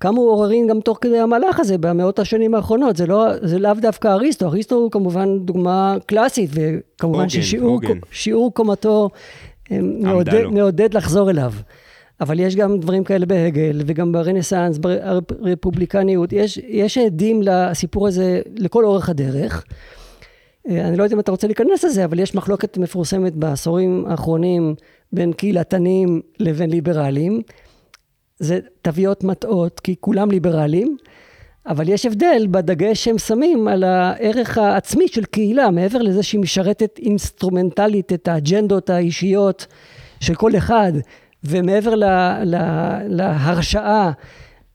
קמו 0.04 0.20
עוררין 0.20 0.66
גם 0.66 0.80
תוך 0.80 0.98
כדי 1.00 1.18
המהלך 1.18 1.60
הזה 1.60 1.78
במאות 1.78 2.18
השנים 2.18 2.54
האחרונות, 2.54 2.96
זה, 2.96 3.06
לא, 3.06 3.26
זה 3.42 3.58
לאו 3.58 3.74
דווקא 3.74 4.08
אריסטו, 4.08 4.46
אריסטו 4.46 4.74
הוא 4.74 4.90
כמובן 4.90 5.38
דוגמה 5.38 5.96
קלאסית, 6.06 6.50
וכמובן 6.52 7.28
ששיעור 7.28 8.54
קומתו 8.54 9.10
אה, 9.72 9.78
מעודד, 9.82 10.44
מעודד 10.44 10.94
לחזור 10.94 11.30
אליו. 11.30 11.52
אבל 12.20 12.40
יש 12.40 12.56
גם 12.56 12.80
דברים 12.80 13.04
כאלה 13.04 13.26
בהגל, 13.26 13.82
וגם 13.86 14.12
ברנסאנס, 14.12 14.78
ברפובליקניות, 14.78 16.32
יש, 16.32 16.58
יש 16.68 16.98
עדים 16.98 17.42
לסיפור 17.42 18.08
הזה 18.08 18.40
לכל 18.56 18.84
אורך 18.84 19.08
הדרך. 19.08 19.64
אה, 20.68 20.88
אני 20.88 20.96
לא 20.96 21.02
יודע 21.02 21.14
אם 21.14 21.20
אתה 21.20 21.30
רוצה 21.30 21.46
להיכנס 21.46 21.84
לזה, 21.84 22.04
אבל 22.04 22.18
יש 22.18 22.34
מחלוקת 22.34 22.78
מפורסמת 22.78 23.34
בעשורים 23.34 24.04
האחרונים 24.08 24.74
בין 25.12 25.32
קהילתנים 25.32 26.20
לבין 26.40 26.70
ליברלים. 26.70 27.42
זה 28.38 28.58
תוויות 28.82 29.24
מטעות, 29.24 29.80
כי 29.80 29.94
כולם 30.00 30.30
ליברלים, 30.30 30.96
אבל 31.66 31.88
יש 31.88 32.06
הבדל 32.06 32.46
בדגש 32.50 33.04
שהם 33.04 33.18
שמים 33.18 33.68
על 33.68 33.84
הערך 33.84 34.58
העצמי 34.58 35.08
של 35.08 35.24
קהילה, 35.24 35.70
מעבר 35.70 35.98
לזה 35.98 36.22
שהיא 36.22 36.40
משרתת 36.40 36.98
אינסטרומנטלית 36.98 38.12
את 38.12 38.28
האג'נדות 38.28 38.90
האישיות 38.90 39.66
של 40.20 40.34
כל 40.34 40.56
אחד, 40.56 40.92
ומעבר 41.44 41.94
לה, 41.94 42.44
לה, 42.44 42.98
להרשאה 43.08 44.10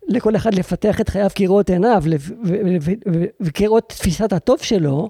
לכל 0.08 0.36
אחד 0.36 0.54
לפתח 0.54 1.02
את 1.02 1.10
חייו 1.10 1.30
כראות 1.36 1.70
עיניו 1.70 2.04
וכראות 3.42 3.90
תפיסת 3.90 4.34
הטוב 4.34 4.60
שלו, 4.62 5.10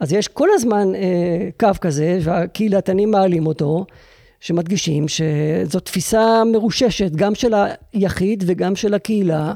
אז 0.00 0.12
יש 0.12 0.28
כל 0.28 0.48
הזמן 0.54 0.94
אה, 0.94 1.48
קו 1.60 1.80
כזה, 1.80 2.18
והקהילתנים 2.22 3.10
מעלים 3.10 3.46
אותו, 3.46 3.84
שמדגישים 4.40 5.06
שזו 5.08 5.80
תפיסה 5.80 6.42
מרוששת, 6.52 7.10
גם 7.12 7.34
של 7.34 7.54
היחיד 7.92 8.44
וגם 8.46 8.76
של 8.76 8.94
הקהילה, 8.94 9.54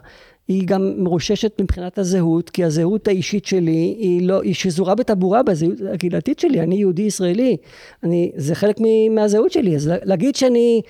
היא 0.49 0.63
גם 0.67 0.93
מרוששת 0.97 1.61
מבחינת 1.61 1.99
הזהות, 1.99 2.51
כי 2.51 2.65
הזהות 2.65 3.09
האישית 3.09 3.45
שלי 3.45 3.97
היא 3.99 4.27
לא, 4.29 4.43
היא 4.43 4.55
שזורה 4.55 4.95
בטבורה 4.95 5.43
בזהות 5.43 5.79
הקהילתית 5.95 6.39
שלי, 6.39 6.61
אני 6.61 6.75
יהודי 6.75 7.03
ישראלי, 7.03 7.57
אני, 8.03 8.33
זה 8.37 8.55
חלק 8.55 8.77
מהזהות 9.11 9.53
שלי, 9.53 9.77
אז 9.77 9.91
להגיד 10.03 10.37
שאני 10.37 10.83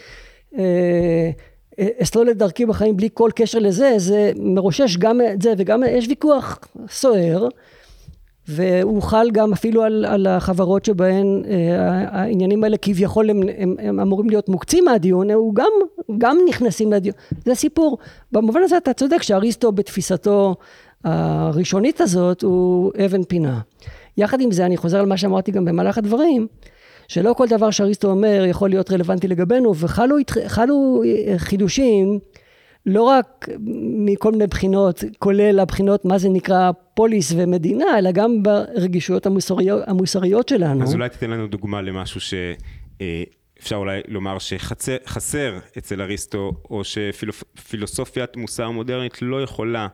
אה, 0.58 1.30
אסלול 1.78 2.30
את 2.30 2.36
דרכי 2.36 2.66
בחיים 2.66 2.96
בלי 2.96 3.08
כל 3.14 3.30
קשר 3.34 3.58
לזה, 3.58 3.94
זה 3.96 4.32
מרושש 4.36 4.96
גם 4.96 5.20
את 5.32 5.42
זה 5.42 5.52
וגם 5.58 5.82
יש 5.88 6.08
ויכוח 6.08 6.58
סוער. 6.88 7.48
והוא 8.48 9.02
חל 9.02 9.30
גם 9.32 9.52
אפילו 9.52 9.82
על, 9.82 10.04
על 10.04 10.26
החברות 10.26 10.84
שבהן 10.84 11.42
אה, 11.50 12.18
העניינים 12.20 12.64
האלה 12.64 12.76
כביכול 12.76 13.30
הם, 13.30 13.40
הם, 13.58 13.76
הם 13.78 14.00
אמורים 14.00 14.30
להיות 14.30 14.48
מוקצים 14.48 14.84
מהדיון, 14.84 15.30
הוא 15.30 15.54
גם, 15.54 15.72
גם 16.18 16.38
נכנסים 16.48 16.92
לדיון, 16.92 17.14
זה 17.44 17.54
סיפור. 17.54 17.98
במובן 18.32 18.62
הזה 18.62 18.76
אתה 18.76 18.92
צודק 18.92 19.22
שאריסטו 19.22 19.72
בתפיסתו 19.72 20.54
הראשונית 21.04 22.00
הזאת 22.00 22.42
הוא 22.42 22.92
אבן 23.04 23.22
פינה. 23.24 23.60
יחד 24.16 24.40
עם 24.40 24.50
זה 24.50 24.66
אני 24.66 24.76
חוזר 24.76 25.00
על 25.00 25.06
מה 25.06 25.16
שאמרתי 25.16 25.52
גם 25.52 25.64
במהלך 25.64 25.98
הדברים, 25.98 26.46
שלא 27.08 27.32
כל 27.32 27.48
דבר 27.48 27.70
שאריסטו 27.70 28.10
אומר 28.10 28.44
יכול 28.48 28.70
להיות 28.70 28.90
רלוונטי 28.90 29.28
לגבינו, 29.28 29.74
וחלו 29.76 30.16
חידושים 31.36 32.18
לא 32.86 33.02
רק 33.02 33.48
מכל 34.06 34.32
מיני 34.32 34.46
בחינות, 34.46 35.04
כולל 35.18 35.60
הבחינות 35.60 36.04
מה 36.04 36.18
זה 36.18 36.28
נקרא 36.28 36.70
פוליס 36.94 37.32
ומדינה, 37.36 37.98
אלא 37.98 38.12
גם 38.12 38.42
ברגישויות 38.42 39.26
המוסריות, 39.26 39.82
המוסריות 39.86 40.48
שלנו. 40.48 40.82
אז 40.82 40.94
אולי 40.94 41.08
תיתן 41.08 41.30
לנו 41.30 41.46
דוגמה 41.46 41.82
למשהו 41.82 42.20
שאפשר 42.20 43.76
אולי 43.76 44.00
לומר 44.08 44.38
שחסר 44.38 45.58
אצל 45.78 46.02
אריסטו, 46.02 46.52
או 46.70 46.84
שפילוסופיית 46.84 48.36
מוסר 48.36 48.70
מודרנית 48.70 49.22
לא 49.22 49.42
יכולה 49.42 49.88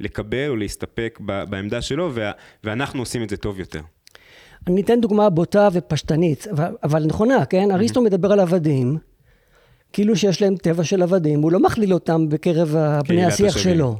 לקבל 0.00 0.48
או 0.48 0.56
להסתפק 0.56 1.18
בעמדה 1.22 1.82
שלו, 1.82 2.10
ואנחנו 2.64 3.00
עושים 3.00 3.22
את 3.22 3.30
זה 3.30 3.36
טוב 3.36 3.60
יותר. 3.60 3.80
אני 4.66 4.80
אתן 4.80 5.00
דוגמה 5.00 5.30
בוטה 5.30 5.68
ופשטנית, 5.72 6.46
אבל 6.82 7.04
נכונה, 7.04 7.44
כן? 7.44 7.70
אריסטו 7.70 8.02
מדבר 8.02 8.32
על 8.32 8.40
עבדים. 8.40 8.98
כאילו 9.92 10.16
שיש 10.16 10.42
להם 10.42 10.56
טבע 10.56 10.84
של 10.84 11.02
עבדים, 11.02 11.42
הוא 11.42 11.52
לא 11.52 11.60
מכליל 11.60 11.94
אותם 11.94 12.28
בקרב 12.28 12.76
בני 13.08 13.24
השיח 13.24 13.58
שלו. 13.58 13.96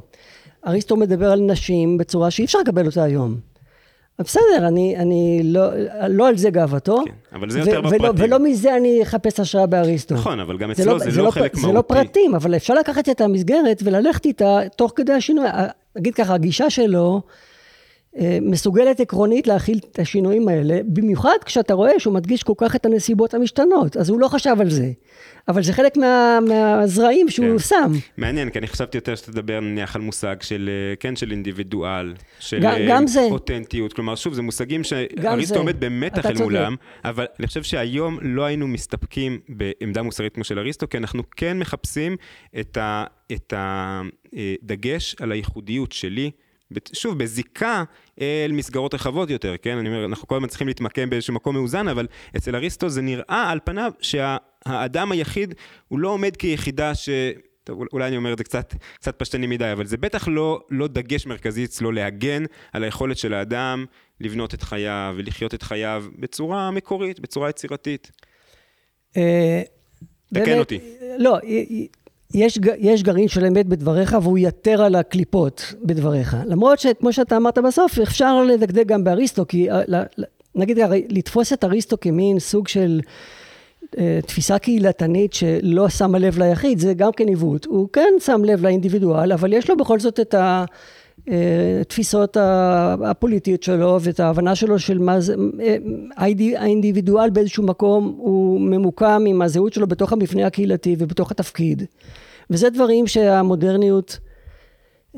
אריסטו 0.67 0.97
מדבר 0.97 1.31
על 1.31 1.39
נשים 1.39 1.97
בצורה 1.97 2.31
שאי 2.31 2.45
אפשר 2.45 2.59
לקבל 2.59 2.85
אותה 2.85 3.03
היום. 3.03 3.35
בסדר, 4.19 4.67
אני, 4.67 4.97
אני 4.97 5.41
לא, 5.43 5.69
לא 6.09 6.27
על 6.27 6.37
זה 6.37 6.49
גאוותו. 6.49 7.03
כן, 7.05 7.37
אבל 7.37 7.49
זה 7.49 7.59
יותר 7.59 7.81
בפרטים. 7.81 8.01
ולא, 8.01 8.13
ולא 8.17 8.39
מזה 8.39 8.77
אני 8.77 9.03
אחפש 9.03 9.39
השראה 9.39 9.65
באריסטו. 9.65 10.15
נכון, 10.15 10.39
אבל 10.39 10.57
גם 10.57 10.71
אצלו 10.71 10.99
זה, 10.99 11.05
לא, 11.05 11.11
זה 11.11 11.21
לא 11.21 11.31
חלק 11.31 11.55
זה 11.55 11.61
מהותי. 11.61 11.67
זה 11.67 11.73
לא 11.73 11.81
פרטים, 11.81 12.35
אבל 12.35 12.55
אפשר 12.55 12.73
לקחת 12.73 13.09
את 13.09 13.21
המסגרת 13.21 13.81
וללכת 13.83 14.25
איתה 14.25 14.59
תוך 14.75 14.93
כדי 14.95 15.13
השינוי. 15.13 15.45
נגיד 15.95 16.13
ככה, 16.13 16.33
הגישה 16.33 16.69
שלו 16.69 17.21
מסוגלת 18.41 18.99
עקרונית 18.99 19.47
להכיל 19.47 19.79
את 19.91 19.99
השינויים 19.99 20.47
האלה, 20.47 20.79
במיוחד 20.85 21.37
כשאתה 21.45 21.73
רואה 21.73 21.99
שהוא 21.99 22.13
מדגיש 22.13 22.43
כל 22.43 22.53
כך 22.57 22.75
את 22.75 22.85
הנסיבות 22.85 23.33
המשתנות, 23.33 23.97
אז 23.97 24.09
הוא 24.09 24.19
לא 24.19 24.27
חשב 24.27 24.55
על 24.59 24.69
זה. 24.69 24.91
אבל 25.47 25.63
זה 25.63 25.73
חלק 25.73 25.97
מה, 25.97 26.39
מהזרעים 26.47 27.29
שהוא 27.29 27.47
כן. 27.47 27.59
שם. 27.59 27.91
מעניין, 28.17 28.49
כי 28.49 28.59
אני 28.59 28.67
חשבתי 28.67 28.97
יותר 28.97 29.15
שתדבר 29.15 29.59
נניח 29.59 29.95
על 29.95 30.01
מושג 30.01 30.35
של, 30.41 30.69
אה, 30.69 30.95
כן, 30.95 31.15
של 31.15 31.31
אינדיבידואל, 31.31 32.13
של 32.39 32.59
גם, 32.61 32.71
אה, 32.71 32.85
גם 32.89 33.07
זה. 33.07 33.21
אותנטיות, 33.21 33.93
כלומר, 33.93 34.15
שוב, 34.15 34.33
זה 34.33 34.41
מושגים 34.41 34.83
שאריסטו 34.83 35.59
עומד 35.59 35.79
במתח 35.79 36.25
אל 36.25 36.37
מולם, 36.37 36.75
אבל 37.05 37.25
אני 37.39 37.47
חושב 37.47 37.63
שהיום 37.63 38.17
לא 38.21 38.43
היינו 38.43 38.67
מסתפקים 38.67 39.39
בעמדה 39.49 40.01
מוסרית 40.01 40.33
כמו 40.33 40.43
של 40.43 40.59
אריסטו, 40.59 40.89
כי 40.89 40.97
אנחנו 40.97 41.23
כן 41.35 41.59
מחפשים 41.59 42.17
את 42.59 43.53
הדגש 43.53 45.15
על 45.19 45.31
הייחודיות 45.31 45.91
שלי. 45.91 46.31
שוב, 46.93 47.17
בזיקה 47.17 47.83
אל 48.21 48.51
מסגרות 48.51 48.93
רחבות 48.93 49.29
יותר, 49.29 49.55
כן? 49.61 49.77
אני 49.77 49.89
אומר, 49.89 50.05
אנחנו 50.05 50.27
כל 50.27 50.35
הזמן 50.35 50.47
צריכים 50.47 50.67
להתמקם 50.67 51.09
באיזשהו 51.09 51.33
מקום 51.33 51.55
מאוזן, 51.55 51.87
אבל 51.87 52.07
אצל 52.37 52.55
אריסטו 52.55 52.89
זה 52.89 53.01
נראה 53.01 53.49
על 53.49 53.59
פניו 53.63 53.91
שהאדם 54.01 55.11
היחיד 55.11 55.53
הוא 55.87 55.99
לא 55.99 56.09
עומד 56.09 56.37
כיחידה 56.37 56.95
ש... 56.95 57.09
טוב, 57.63 57.83
אולי 57.93 58.07
אני 58.07 58.17
אומר 58.17 58.33
את 58.33 58.37
זה 58.37 58.43
קצת, 58.43 58.73
קצת 58.95 59.19
פשטני 59.19 59.47
מדי, 59.47 59.71
אבל 59.71 59.85
זה 59.85 59.97
בטח 59.97 60.27
לא, 60.27 60.61
לא 60.69 60.87
דגש 60.87 61.25
מרכזי 61.25 61.65
אצלו 61.65 61.91
להגן 61.91 62.43
על 62.73 62.83
היכולת 62.83 63.17
של 63.17 63.33
האדם 63.33 63.85
לבנות 64.19 64.53
את 64.53 64.61
חייו 64.61 65.13
ולחיות 65.17 65.53
את 65.53 65.63
חייו 65.63 66.05
בצורה 66.19 66.71
מקורית, 66.71 67.19
בצורה 67.19 67.49
יצירתית. 67.49 68.11
אה, 69.17 69.61
תקן 70.33 70.59
אותי. 70.59 70.79
לא, 71.17 71.37
יש, 72.33 72.59
יש 72.77 73.03
גרעין 73.03 73.27
של 73.27 73.45
אמת 73.45 73.65
בדבריך 73.67 74.17
והוא 74.21 74.37
יתר 74.37 74.83
על 74.83 74.95
הקליפות 74.95 75.73
בדבריך. 75.83 76.37
למרות 76.45 76.79
שכמו 76.79 77.13
שאתה 77.13 77.37
אמרת 77.37 77.57
בסוף, 77.57 77.99
אפשר 77.99 78.43
לדקדק 78.43 78.85
גם 78.85 79.03
באריסטו, 79.03 79.47
כי 79.47 79.71
אה, 79.71 79.81
נגיד 80.55 80.79
לתפוס 81.09 81.53
את 81.53 81.63
אריסטו 81.63 81.99
כמין 81.99 82.39
סוג 82.39 82.67
של 82.67 83.01
אה, 83.97 84.19
תפיסה 84.25 84.59
קהילתנית 84.59 85.33
שלא 85.33 85.89
שמה 85.89 86.19
לב 86.19 86.39
ליחיד, 86.39 86.79
זה 86.79 86.93
גם 86.93 87.11
כן 87.11 87.27
עיוות. 87.27 87.65
הוא 87.65 87.87
כן 87.93 88.13
שם 88.19 88.41
לב 88.45 88.63
לאינדיבידואל, 88.63 89.31
אבל 89.31 89.53
יש 89.53 89.69
לו 89.69 89.77
בכל 89.77 89.99
זאת 89.99 90.19
את 90.19 90.35
התפיסות 91.81 92.37
אה, 92.37 92.93
הפוליטיות 92.93 93.63
שלו 93.63 93.99
ואת 94.01 94.19
ההבנה 94.19 94.55
שלו 94.55 94.79
של 94.79 94.99
מה 94.99 95.19
זה, 95.19 95.35
האינדיבידואל 96.57 97.29
באיזשהו 97.29 97.63
מקום 97.63 98.15
הוא 98.17 98.61
ממוקם 98.61 99.23
עם 99.27 99.41
הזהות 99.41 99.73
שלו 99.73 99.87
בתוך 99.87 100.13
המבנה 100.13 100.47
הקהילתי 100.47 100.95
ובתוך 100.99 101.31
התפקיד. 101.31 101.83
וזה 102.49 102.69
דברים 102.69 103.07
שהמודרניות 103.07 104.19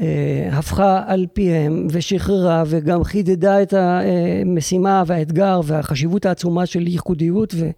אה, 0.02 0.50
הפכה 0.52 1.04
על 1.06 1.26
פיהם 1.34 1.88
ושחררה 1.92 2.64
וגם 2.68 3.04
חידדה 3.04 3.62
את 3.62 3.74
המשימה 3.78 5.04
והאתגר 5.08 5.62
והחשיבות 5.64 6.26
העצומה 6.26 6.66
של 6.66 6.88
ייחודיות 6.88 7.54
ו, 7.58 7.70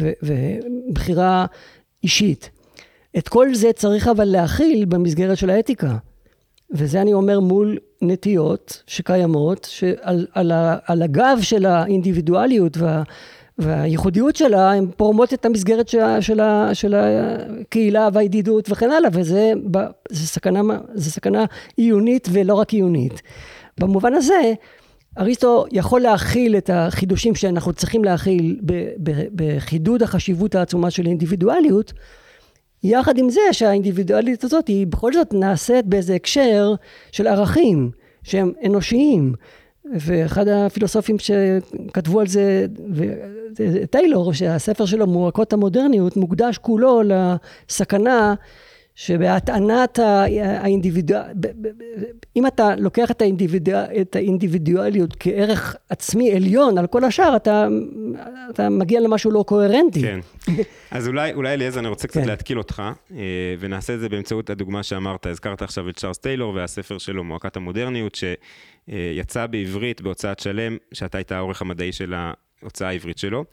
ו, 0.00 0.10
ובחירה 0.22 1.46
אישית. 2.02 2.50
את 3.18 3.28
כל 3.28 3.54
זה 3.54 3.72
צריך 3.72 4.08
אבל 4.08 4.24
להכיל 4.24 4.84
במסגרת 4.84 5.36
של 5.38 5.50
האתיקה. 5.50 5.96
וזה 6.70 7.00
אני 7.00 7.12
אומר 7.12 7.40
מול 7.40 7.78
נטיות 8.02 8.82
שקיימות, 8.86 9.68
שעל 9.70 10.26
על, 10.32 10.52
על 10.86 11.02
הגב 11.02 11.38
של 11.40 11.66
האינדיבידואליות 11.66 12.76
וה, 12.76 13.02
והייחודיות 13.58 14.36
שלה, 14.36 14.72
הן 14.72 14.86
פורמות 14.96 15.34
את 15.34 15.44
המסגרת 15.44 15.88
של, 15.88 16.20
של, 16.20 16.40
של 16.72 16.94
הקהילה 16.94 18.08
והידידות 18.12 18.70
וכן 18.70 18.90
הלאה, 18.90 19.10
וזה 19.12 19.52
זה 20.10 20.26
סכנה, 20.26 20.60
זה 20.94 21.10
סכנה 21.10 21.44
עיונית 21.76 22.28
ולא 22.32 22.54
רק 22.54 22.72
עיונית. 22.72 23.22
במובן 23.80 24.14
הזה, 24.14 24.52
אריסטו 25.18 25.64
יכול 25.72 26.00
להכיל 26.00 26.56
את 26.56 26.70
החידושים 26.72 27.34
שאנחנו 27.34 27.72
צריכים 27.72 28.04
להכיל 28.04 28.60
בחידוד 29.34 30.02
החשיבות 30.02 30.54
העצומה 30.54 30.90
של 30.90 31.06
אינדיבידואליות, 31.06 31.92
יחד 32.82 33.18
עם 33.18 33.30
זה 33.30 33.40
שהאינדיבידואלית 33.52 34.44
הזאת 34.44 34.68
היא 34.68 34.86
בכל 34.86 35.12
זאת 35.12 35.32
נעשית 35.32 35.86
באיזה 35.86 36.14
הקשר 36.14 36.74
של 37.12 37.26
ערכים 37.26 37.90
שהם 38.22 38.52
אנושיים. 38.66 39.34
ואחד 39.94 40.48
הפילוסופים 40.48 41.16
שכתבו 41.18 42.20
על 42.20 42.26
זה, 42.26 42.66
טיילור, 43.90 44.32
שהספר 44.32 44.86
שלו 44.86 45.06
מועקות 45.06 45.52
המודרניות 45.52 46.16
מוקדש 46.16 46.58
כולו 46.58 47.02
לסכנה 47.04 48.34
שבהטענת 48.96 49.98
האינדיבידואל, 49.98 51.22
אם 52.36 52.46
אתה 52.46 52.76
לוקח 52.76 53.10
את, 53.10 53.22
האינדיבידואל, 53.22 53.84
את 54.00 54.16
האינדיבידואליות 54.16 55.16
כערך 55.20 55.76
עצמי 55.88 56.32
עליון 56.32 56.78
על 56.78 56.86
כל 56.86 57.04
השאר, 57.04 57.36
אתה, 57.36 57.68
אתה 58.50 58.68
מגיע 58.68 59.00
למשהו 59.00 59.30
לא 59.30 59.44
קוהרנטי. 59.46 60.02
כן. 60.02 60.20
אז 60.90 61.08
אולי, 61.08 61.32
אולי 61.32 61.54
אליעזר, 61.54 61.80
אני 61.80 61.88
רוצה 61.88 62.08
קצת 62.08 62.20
כן. 62.20 62.28
להתקיל 62.28 62.58
אותך, 62.58 62.82
אה, 63.12 63.18
ונעשה 63.58 63.94
את 63.94 64.00
זה 64.00 64.08
באמצעות 64.08 64.50
הדוגמה 64.50 64.82
שאמרת. 64.82 65.26
הזכרת 65.26 65.62
עכשיו 65.62 65.88
את 65.88 65.96
צ'ארלס 65.96 66.18
טיילור 66.18 66.54
והספר 66.54 66.98
שלו, 66.98 67.24
מועקת 67.24 67.56
המודרניות, 67.56 68.18
שיצא 68.88 69.46
בעברית 69.46 70.00
בהוצאת 70.00 70.38
שלם, 70.38 70.76
שאתה 70.92 71.18
היית 71.18 71.32
העורך 71.32 71.62
המדעי 71.62 71.92
של 71.92 72.14
ההוצאה 72.14 72.88
העברית 72.88 73.18
שלו. 73.18 73.44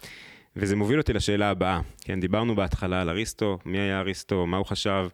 וזה 0.56 0.76
מוביל 0.76 1.00
אותי 1.00 1.14
לשאלה 1.14 1.50
הבאה. 1.50 1.80
כן, 2.02 2.20
דיברנו 2.20 2.56
בהתחלה 2.56 3.02
על 3.02 3.10
אריסטו, 3.10 3.60
מי 3.66 3.80
היה 3.80 4.00
אריסטו, 4.00 4.46
מה 4.46 4.58
הוא 4.58 4.66
חשב, 4.66 5.08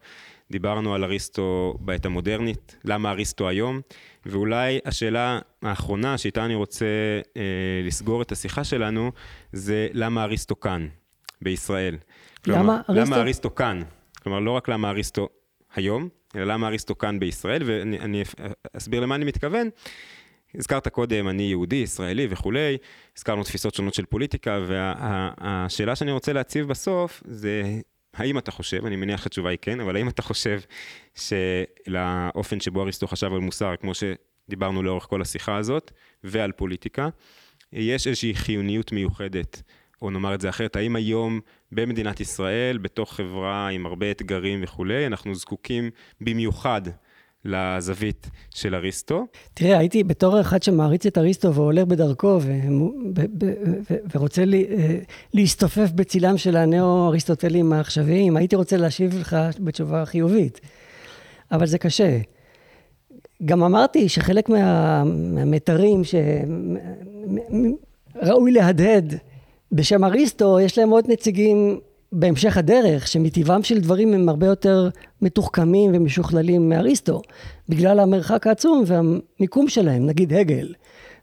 דיברנו 0.51 0.95
על 0.95 1.03
אריסטו 1.03 1.77
בעת 1.79 2.05
המודרנית, 2.05 2.75
למה 2.85 3.11
אריסטו 3.11 3.49
היום, 3.49 3.81
ואולי 4.25 4.79
השאלה 4.85 5.39
האחרונה 5.61 6.17
שאיתה 6.17 6.45
אני 6.45 6.55
רוצה 6.55 6.85
אה, 7.37 7.41
לסגור 7.85 8.21
את 8.21 8.31
השיחה 8.31 8.63
שלנו, 8.63 9.11
זה 9.53 9.87
למה 9.93 10.23
אריסטו 10.23 10.59
כאן, 10.59 10.87
בישראל. 11.41 11.97
כלומר, 12.43 12.61
למה 12.61 12.81
אריסטו? 12.89 13.13
למה 13.13 13.21
אריסטו 13.21 13.55
כאן? 13.55 13.81
כלומר, 14.23 14.39
לא 14.39 14.51
רק 14.51 14.69
למה 14.69 14.89
אריסטו 14.89 15.29
היום, 15.75 16.09
אלא 16.35 16.43
למה 16.43 16.67
אריסטו 16.67 16.97
כאן 16.97 17.19
בישראל, 17.19 17.61
ואני 17.65 18.23
אסביר 18.77 18.99
למה 18.99 19.15
אני 19.15 19.25
מתכוון. 19.25 19.69
הזכרת 20.55 20.87
קודם, 20.87 21.27
אני 21.27 21.43
יהודי, 21.43 21.75
ישראלי 21.75 22.27
וכולי, 22.29 22.77
הזכרנו 23.17 23.43
תפיסות 23.43 23.75
שונות 23.75 23.93
של 23.93 24.05
פוליטיקה, 24.05 24.59
והשאלה 24.67 25.91
וה, 25.91 25.95
שאני 25.95 26.11
רוצה 26.11 26.33
להציב 26.33 26.67
בסוף 26.67 27.23
זה, 27.25 27.79
האם 28.13 28.37
אתה 28.37 28.51
חושב, 28.51 28.85
אני 28.85 28.95
מניח 28.95 29.23
שהתשובה 29.23 29.49
היא 29.49 29.57
כן, 29.61 29.79
אבל 29.79 29.95
האם 29.95 30.09
אתה 30.09 30.21
חושב 30.21 30.59
שלאופן 31.15 32.59
שבו 32.59 32.81
אריסטו 32.81 33.07
חשב 33.07 33.33
על 33.33 33.39
מוסר, 33.39 33.75
כמו 33.81 33.91
שדיברנו 33.93 34.83
לאורך 34.83 35.03
כל 35.03 35.21
השיחה 35.21 35.57
הזאת, 35.57 35.91
ועל 36.23 36.51
פוליטיקה, 36.51 37.09
יש 37.73 38.07
איזושהי 38.07 38.35
חיוניות 38.35 38.91
מיוחדת, 38.91 39.61
או 40.01 40.09
נאמר 40.09 40.35
את 40.35 40.41
זה 40.41 40.49
אחרת, 40.49 40.75
האם 40.75 40.95
היום 40.95 41.39
במדינת 41.71 42.19
ישראל, 42.19 42.77
בתוך 42.77 43.13
חברה 43.13 43.67
עם 43.67 43.85
הרבה 43.85 44.11
אתגרים 44.11 44.59
וכולי, 44.63 45.07
אנחנו 45.07 45.35
זקוקים 45.35 45.89
במיוחד 46.21 46.81
לזווית 47.45 48.29
של 48.49 48.75
אריסטו. 48.75 49.25
תראה, 49.53 49.77
הייתי 49.77 50.03
בתור 50.03 50.41
אחד 50.41 50.63
שמעריץ 50.63 51.05
את 51.05 51.17
אריסטו 51.17 51.53
והולך 51.53 51.85
בדרכו 51.85 52.39
ורוצה 54.13 54.45
לי, 54.45 54.65
אה, 54.69 54.99
להסתופף 55.33 55.91
בצילם 55.95 56.37
של 56.37 56.57
הנאו-אריסטוטלים 56.57 57.73
העכשוויים, 57.73 58.37
הייתי 58.37 58.55
רוצה 58.55 58.77
להשיב 58.77 59.17
לך 59.19 59.37
בתשובה 59.59 60.05
חיובית, 60.05 60.59
אבל 61.51 61.65
זה 61.65 61.77
קשה. 61.77 62.19
גם 63.45 63.63
אמרתי 63.63 64.09
שחלק 64.09 64.49
מה, 64.49 65.03
מהמתרים 65.05 66.01
שראוי 68.23 68.51
להדהד 68.51 69.13
בשם 69.71 70.03
אריסטו, 70.03 70.59
יש 70.59 70.77
להם 70.77 70.89
עוד 70.89 71.05
נציגים 71.07 71.79
בהמשך 72.11 72.57
הדרך, 72.57 73.07
שמטבעם 73.07 73.63
של 73.63 73.79
דברים 73.79 74.13
הם 74.13 74.29
הרבה 74.29 74.47
יותר 74.47 74.89
מתוחכמים 75.21 75.91
ומשוכללים 75.93 76.69
מאריסטו, 76.69 77.21
בגלל 77.69 77.99
המרחק 77.99 78.47
העצום 78.47 78.83
והמיקום 78.85 79.67
שלהם, 79.67 80.05
נגיד 80.05 80.33
הגל, 80.33 80.73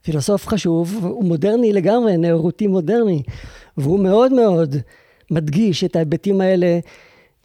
פילוסוף 0.02 0.46
חשוב, 0.46 0.98
הוא 1.02 1.24
מודרני 1.24 1.72
לגמרי, 1.72 2.16
נאורותי 2.16 2.66
מודרני, 2.66 3.22
והוא 3.76 4.00
מאוד 4.00 4.32
מאוד 4.32 4.76
מדגיש 5.30 5.84
את 5.84 5.96
ההיבטים 5.96 6.40
האלה 6.40 6.78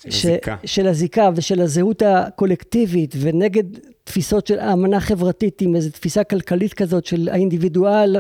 ש, 0.10 0.26
הזיקה. 0.26 0.56
של 0.66 0.88
הזיקה 0.88 1.30
ושל 1.36 1.62
הזהות 1.62 2.02
הקולקטיבית, 2.02 3.16
ונגד 3.20 3.64
תפיסות 4.04 4.48
של 4.48 4.60
האמנה 4.60 5.00
חברתית 5.00 5.62
עם 5.62 5.76
איזו 5.76 5.90
תפיסה 5.90 6.24
כלכלית 6.24 6.74
כזאת 6.74 7.06
של 7.06 7.30
האינדיבידואל 7.32 8.18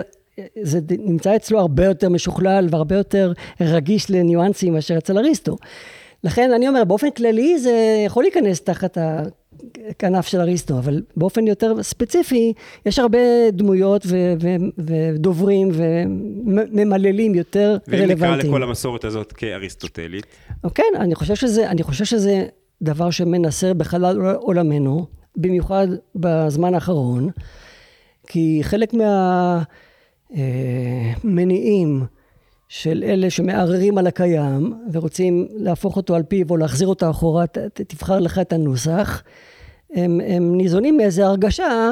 זה 0.61 0.79
נמצא 0.99 1.35
אצלו 1.35 1.59
הרבה 1.59 1.85
יותר 1.85 2.09
משוכלל 2.09 2.67
והרבה 2.69 2.95
יותר 2.95 3.33
רגיש 3.61 4.11
לניואנסים 4.11 4.73
מאשר 4.73 4.97
אצל 4.97 5.17
אריסטו. 5.17 5.57
לכן 6.23 6.51
אני 6.55 6.67
אומר, 6.67 6.83
באופן 6.83 7.11
כללי 7.11 7.59
זה 7.59 8.03
יכול 8.05 8.23
להיכנס 8.23 8.61
תחת 8.61 8.97
כנף 9.99 10.27
של 10.27 10.39
אריסטו, 10.39 10.77
אבל 10.77 11.01
באופן 11.17 11.47
יותר 11.47 11.83
ספציפי, 11.83 12.53
יש 12.85 12.99
הרבה 12.99 13.51
דמויות 13.51 14.01
ו- 14.05 14.33
ו- 14.41 14.55
ודוברים 14.77 15.69
וממללים 15.73 17.35
יותר 17.35 17.77
רלוונטיים. 17.89 18.09
ואם 18.09 18.17
נקרא 18.17 18.35
לכל 18.35 18.63
המסורת 18.63 19.05
הזאת 19.05 19.31
כאריסטוטלית? 19.31 20.25
כן, 20.75 20.83
אני 20.95 21.15
חושב 21.15 21.35
שזה, 21.35 21.69
אני 21.69 21.83
חושב 21.83 22.05
שזה 22.05 22.45
דבר 22.81 23.09
שמנסר 23.09 23.73
בחלל 23.73 24.21
עולמנו, 24.35 25.05
במיוחד 25.37 25.87
בזמן 26.15 26.73
האחרון, 26.73 27.29
כי 28.27 28.59
חלק 28.63 28.93
מהמניעים 28.93 29.65
אה, 30.35 31.13
של 32.67 33.03
אלה 33.07 33.29
שמערערים 33.29 33.97
על 33.97 34.07
הקיים 34.07 34.73
ורוצים 34.91 35.47
להפוך 35.55 35.97
אותו 35.97 36.15
על 36.15 36.23
פיו 36.23 36.45
או 36.49 36.57
להחזיר 36.57 36.87
אותו 36.87 37.09
אחורה, 37.09 37.45
תבחר 37.73 38.19
לך 38.19 38.39
את 38.39 38.53
הנוסח, 38.53 39.23
הם, 39.93 40.21
הם 40.27 40.57
ניזונים 40.57 40.97
מאיזו 40.97 41.23
הרגשה 41.23 41.91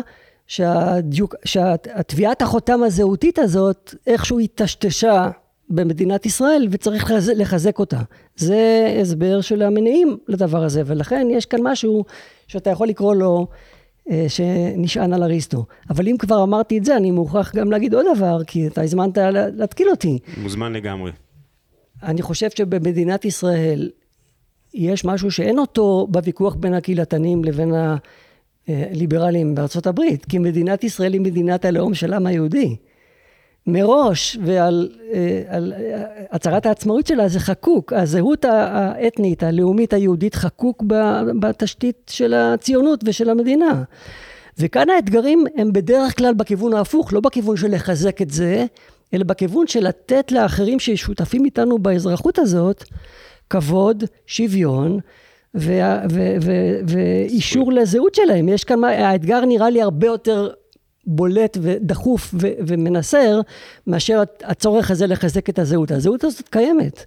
שהטביעת 1.46 2.42
החותם 2.42 2.84
הזהותית 2.84 3.40
הזאת 3.40 3.96
איכשהו 4.08 4.40
היטשטשה 4.40 5.30
במדינת 5.70 6.26
ישראל 6.26 6.68
וצריך 6.72 7.12
לחזק 7.36 7.80
אותה. 7.80 8.02
זה 8.36 8.94
הסבר 9.02 9.42
של 9.42 9.62
המניעים 9.62 10.18
לדבר 10.28 10.64
הזה 10.64 10.82
ולכן 10.86 11.28
יש 11.32 11.46
כאן 11.46 11.60
משהו 11.64 12.06
שאתה 12.48 12.70
יכול 12.70 12.88
לקרוא 12.88 13.16
לו 13.16 13.48
שנשען 14.28 15.14
על 15.14 15.24
אריסטו. 15.24 15.66
אבל 15.90 16.08
אם 16.08 16.16
כבר 16.20 16.44
אמרתי 16.44 16.78
את 16.78 16.86
זה, 16.86 16.98
אני 16.98 17.12
מוכרח 17.12 17.56
גם 17.56 17.72
להגיד 17.72 17.94
עוד 17.94 18.06
דבר, 18.16 18.44
כי 18.44 18.68
אתה 18.68 18.82
הזמנת 18.82 19.18
להתקיל 19.56 19.90
אותי. 19.90 20.20
מוזמן 20.38 20.74
לגמרי. 20.74 21.12
אני 22.04 22.22
חושב 22.22 22.50
שבמדינת 22.50 23.26
ישראל 23.26 23.90
יש 24.74 25.06
משהו 25.06 25.32
שאין 25.32 25.60
אותו 25.60 26.08
בוויכוח 26.10 26.56
בין 26.56 26.74
הקהילתנים 26.74 27.44
לבין 27.44 27.74
הליברלים 28.68 29.56
בארצות 29.56 29.88
הברית, 29.88 30.26
כי 30.26 30.38
מדינת 30.38 30.84
ישראל 30.84 31.14
היא 31.14 31.22
מדינת 31.22 31.66
הלאום 31.66 31.94
של 31.94 32.14
העם 32.14 32.26
היהודי. 32.26 32.76
מראש 33.74 34.38
ועל 34.46 34.90
אה, 35.14 35.42
על 35.48 35.74
אה, 35.78 36.04
הצהרת 36.32 36.66
העצמאות 36.66 37.08
שלה 37.08 37.28
זה 37.28 37.40
חקוק, 37.40 37.94
הזהות 37.94 38.46
האתנית, 38.46 39.44
הלאומית 39.44 39.94
היהודית 39.94 40.36
חקוק 40.36 40.84
בתשתית 41.40 42.12
של 42.12 42.34
הציונות 42.34 43.02
ושל 43.06 43.30
המדינה. 43.30 43.84
וכאן 44.60 44.90
האתגרים 44.90 45.44
הם 45.56 45.74
בדרך 45.74 46.18
כלל 46.18 46.34
בכיוון 46.34 46.74
ההפוך, 46.74 47.14
לא 47.14 47.20
בכיוון 47.20 47.58
של 47.58 47.76
לחזק 47.76 48.22
את 48.22 48.30
זה, 48.30 48.66
אלא 49.14 49.24
בכיוון 49.24 49.68
של 49.68 49.88
לתת 49.88 50.32
לאחרים 50.32 50.80
ששותפים 50.80 51.46
איתנו 51.46 51.80
באזרחות 51.80 52.40
הזאת, 52.40 52.84
כבוד, 53.50 54.04
שוויון, 54.28 55.00
ואישור 56.88 57.74
לזהות 57.74 58.16
שלהם. 58.16 58.50
יש 58.50 58.64
כאן, 58.64 58.84
האתגר 58.84 59.46
נראה 59.46 59.70
לי 59.70 59.82
הרבה 59.82 60.08
יותר 60.08 60.50
בולט 61.06 61.58
ודחוף 61.62 62.34
ו- 62.34 62.54
ומנסר, 62.68 63.42
מאשר 63.88 64.24
הצורך 64.44 64.92
הזה 64.92 65.08
לחזק 65.08 65.50
את 65.50 65.60
הזהות. 65.60 65.92
הזהות 65.92 66.24
הזאת 66.24 66.50
קיימת. 66.50 67.06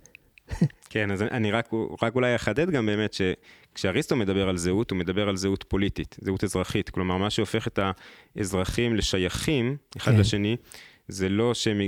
כן, 0.90 1.10
אז 1.10 1.22
אני 1.22 1.52
רק, 1.52 1.70
רק 2.02 2.14
אולי 2.14 2.36
אחדד 2.36 2.70
גם 2.70 2.86
באמת 2.86 3.14
שכשאריסטו 3.14 4.16
מדבר 4.16 4.48
על 4.48 4.56
זהות, 4.56 4.90
הוא 4.90 4.98
מדבר 4.98 5.28
על 5.28 5.36
זהות 5.36 5.64
פוליטית, 5.68 6.16
זהות 6.20 6.44
אזרחית. 6.44 6.90
כלומר, 6.90 7.16
מה 7.16 7.30
שהופך 7.30 7.66
את 7.66 7.78
האזרחים 8.36 8.96
לשייכים 8.96 9.76
אחד 9.96 10.12
כן. 10.12 10.20
לשני, 10.20 10.56
זה 11.08 11.28
לא, 11.28 11.54
שהם, 11.54 11.80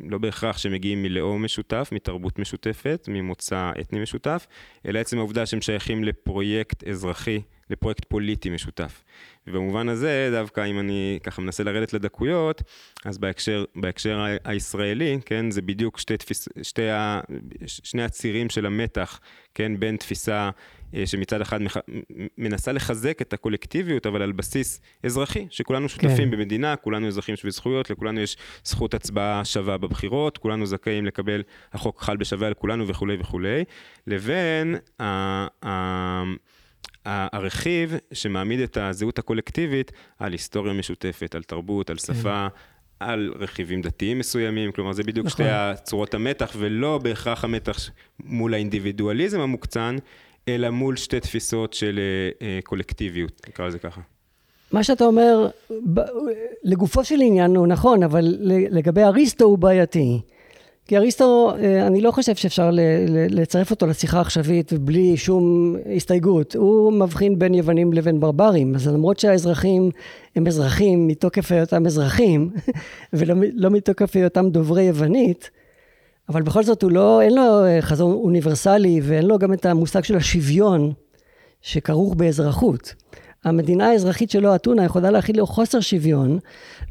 לא 0.00 0.18
בהכרח 0.18 0.58
שהם 0.58 0.72
מגיעים 0.72 1.02
מלאום 1.02 1.44
משותף, 1.44 1.88
מתרבות 1.92 2.38
משותפת, 2.38 3.08
ממוצא 3.08 3.70
אתני 3.80 4.00
משותף, 4.00 4.46
אלא 4.86 4.98
עצם 4.98 5.18
העובדה 5.18 5.46
שהם 5.46 5.60
שייכים 5.60 6.04
לפרויקט 6.04 6.84
אזרחי, 6.84 7.40
לפרויקט 7.70 8.04
פוליטי 8.08 8.50
משותף. 8.50 9.02
ובמובן 9.46 9.88
הזה, 9.88 10.28
דווקא 10.32 10.66
אם 10.66 10.80
אני 10.80 11.18
ככה 11.22 11.42
מנסה 11.42 11.64
לרדת 11.64 11.92
לדקויות, 11.92 12.62
אז 13.04 13.18
בהקשר, 13.18 13.64
בהקשר 13.76 14.24
הישראלי, 14.44 15.18
כן, 15.24 15.50
זה 15.50 15.62
בדיוק 15.62 15.98
שתי 15.98 16.16
תפיס, 16.16 16.48
שתי 16.62 16.90
ה, 16.90 17.20
שני 17.66 18.02
הצירים 18.02 18.50
של 18.50 18.66
המתח, 18.66 19.20
כן, 19.54 19.80
בין 19.80 19.96
תפיסה 19.96 20.50
אה, 20.94 21.06
שמצד 21.06 21.40
אחד 21.40 21.62
מח... 21.62 21.76
מנסה 22.38 22.72
לחזק 22.72 23.22
את 23.22 23.32
הקולקטיביות, 23.32 24.06
אבל 24.06 24.22
על 24.22 24.32
בסיס 24.32 24.80
אזרחי, 25.02 25.46
שכולנו 25.50 25.88
שותפים 25.88 26.16
כן. 26.16 26.30
במדינה, 26.30 26.76
כולנו 26.76 27.06
אזרחים 27.06 27.36
שווי 27.36 27.50
זכויות, 27.50 27.90
לכולנו 27.90 28.20
יש 28.20 28.36
זכות 28.64 28.94
הצבעה 28.94 29.44
שווה 29.44 29.78
בבחירות, 29.78 30.38
כולנו 30.38 30.66
זכאים 30.66 31.06
לקבל, 31.06 31.42
החוק 31.72 32.02
חל 32.02 32.16
בשווה 32.16 32.46
על 32.46 32.54
כולנו 32.54 32.88
וכולי 32.88 33.16
וכולי, 33.20 33.64
לבין 34.06 34.76
ה... 35.00 35.06
ה... 35.66 36.22
הרכיב 37.06 37.94
שמעמיד 38.12 38.60
את 38.60 38.76
הזהות 38.76 39.18
הקולקטיבית 39.18 39.92
על 40.18 40.32
היסטוריה 40.32 40.72
משותפת, 40.72 41.34
על 41.34 41.42
תרבות, 41.42 41.90
על 41.90 41.98
שפה. 41.98 42.46
על 43.00 43.34
רכיבים 43.38 43.82
דתיים 43.82 44.18
מסוימים, 44.18 44.72
כלומר 44.72 44.92
זה 44.92 45.02
בדיוק 45.02 45.26
נכון. 45.26 45.46
שתי 45.46 45.84
צורות 45.84 46.14
המתח, 46.14 46.52
ולא 46.58 46.98
בהכרח 46.98 47.44
המתח 47.44 47.90
מול 48.24 48.54
האינדיבידואליזם 48.54 49.40
המוקצן, 49.40 49.96
אלא 50.48 50.70
מול 50.70 50.96
שתי 50.96 51.20
תפיסות 51.20 51.72
של 51.72 51.98
אה, 51.98 52.46
אה, 52.46 52.58
קולקטיביות, 52.64 53.42
נקרא 53.48 53.66
לזה 53.66 53.78
ככה. 53.78 54.00
מה 54.72 54.84
שאתה 54.84 55.04
אומר, 55.04 55.48
לגופו 56.64 57.04
של 57.04 57.18
עניין 57.22 57.56
הוא 57.56 57.66
נכון, 57.66 58.02
אבל 58.02 58.36
לגבי 58.70 59.02
אריסטו 59.02 59.44
הוא 59.44 59.58
בעייתי. 59.58 60.20
כי 60.88 60.96
אריסטו, 60.96 61.52
אה, 61.58 61.86
אני 61.86 62.00
לא 62.00 62.10
חושב 62.10 62.34
שאפשר 62.34 62.70
לצרף 63.30 63.70
אותו 63.70 63.86
לשיחה 63.86 64.18
העכשווית 64.18 64.72
בלי 64.72 65.16
שום 65.16 65.76
הסתייגות. 65.96 66.56
הוא 66.56 66.92
מבחין 66.92 67.38
בין 67.38 67.54
יוונים 67.54 67.92
לבין 67.92 68.20
ברברים, 68.20 68.74
אז 68.74 68.88
למרות 68.88 69.18
שהאזרחים 69.18 69.90
הם 70.36 70.46
אזרחים 70.46 71.06
מתוקף 71.06 71.52
היותם 71.52 71.86
אזרחים, 71.86 72.50
ולא 73.12 73.34
לא 73.54 73.70
מתוקף 73.70 74.16
היותם 74.16 74.50
דוברי 74.50 74.82
יוונית, 74.82 75.50
אבל 76.28 76.42
בכל 76.42 76.62
זאת 76.62 76.82
הוא 76.82 76.90
לא, 76.90 77.22
אין 77.22 77.34
לו 77.34 77.64
אה, 77.64 77.78
חזון 77.80 78.12
אוניברסלי 78.12 79.00
ואין 79.02 79.26
לו 79.26 79.38
גם 79.38 79.52
את 79.52 79.66
המושג 79.66 80.04
של 80.04 80.16
השוויון 80.16 80.92
שכרוך 81.62 82.14
באזרחות. 82.14 82.94
המדינה 83.46 83.90
האזרחית 83.90 84.30
שלו, 84.30 84.54
אתונה, 84.54 84.84
יכולה 84.84 85.10
להכיל 85.10 85.38
לו 85.38 85.46
חוסר 85.46 85.80
שוויון, 85.80 86.38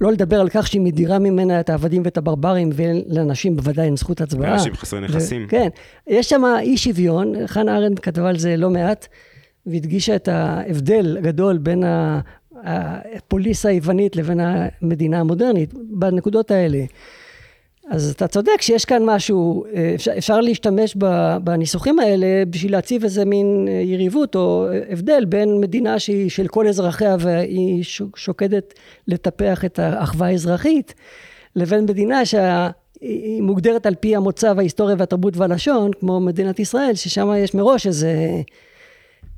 לא 0.01 0.11
לדבר 0.11 0.41
על 0.41 0.49
כך 0.49 0.67
שהיא 0.67 0.81
מדירה 0.81 1.19
ממנה 1.19 1.59
את 1.59 1.69
העבדים 1.69 2.01
ואת 2.05 2.17
הברברים, 2.17 2.69
ולאנשים 2.73 3.55
בוודאי 3.55 3.85
אין 3.85 3.97
זכות 3.97 4.21
הצבעה. 4.21 4.53
אנשים 4.53 4.73
חסרי 4.73 5.01
נכסים. 5.01 5.47
כן, 5.49 5.67
יש 6.07 6.29
שם 6.29 6.43
אי 6.59 6.77
שוויון, 6.77 7.47
חנה 7.47 7.77
ארנד 7.77 7.99
כתבה 7.99 8.29
על 8.29 8.37
זה 8.37 8.57
לא 8.57 8.69
מעט, 8.69 9.07
והדגישה 9.65 10.15
את 10.15 10.27
ההבדל 10.27 11.17
הגדול 11.17 11.57
בין 11.57 11.83
הפוליסה 12.63 13.69
היוונית 13.69 14.15
לבין 14.15 14.39
המדינה 14.39 15.19
המודרנית, 15.19 15.73
בנקודות 15.89 16.51
האלה. 16.51 16.83
אז 17.89 18.11
אתה 18.11 18.27
צודק 18.27 18.61
שיש 18.61 18.85
כאן 18.85 19.03
משהו, 19.05 19.65
אה, 19.65 19.91
אפשר, 19.95 20.11
אפשר 20.17 20.41
להשתמש 20.41 20.95
בניסוחים 21.43 21.99
האלה 21.99 22.43
בשביל 22.49 22.71
להציב 22.71 23.03
איזה 23.03 23.25
מין 23.25 23.67
אה, 23.67 23.73
יריבות 23.73 24.35
או 24.35 24.67
הבדל 24.89 25.25
בין 25.25 25.61
מדינה 25.61 25.99
שהיא 25.99 26.29
של 26.29 26.47
כל 26.47 26.67
אזרחיה 26.67 27.15
והיא 27.19 27.83
שוקדת 28.15 28.73
לטפח 29.07 29.65
את 29.65 29.79
האחווה 29.79 30.27
האזרחית, 30.27 30.93
לבין 31.55 31.83
מדינה 31.83 32.25
שהיא 32.25 33.41
מוגדרת 33.41 33.85
על 33.85 33.95
פי 33.95 34.15
המוצא 34.15 34.53
וההיסטוריה 34.55 34.95
והתרבות 34.99 35.37
והלשון, 35.37 35.91
כמו 35.99 36.19
מדינת 36.19 36.59
ישראל, 36.59 36.95
ששם 36.95 37.31
יש 37.37 37.53
מראש 37.53 37.87
איזה 37.87 38.15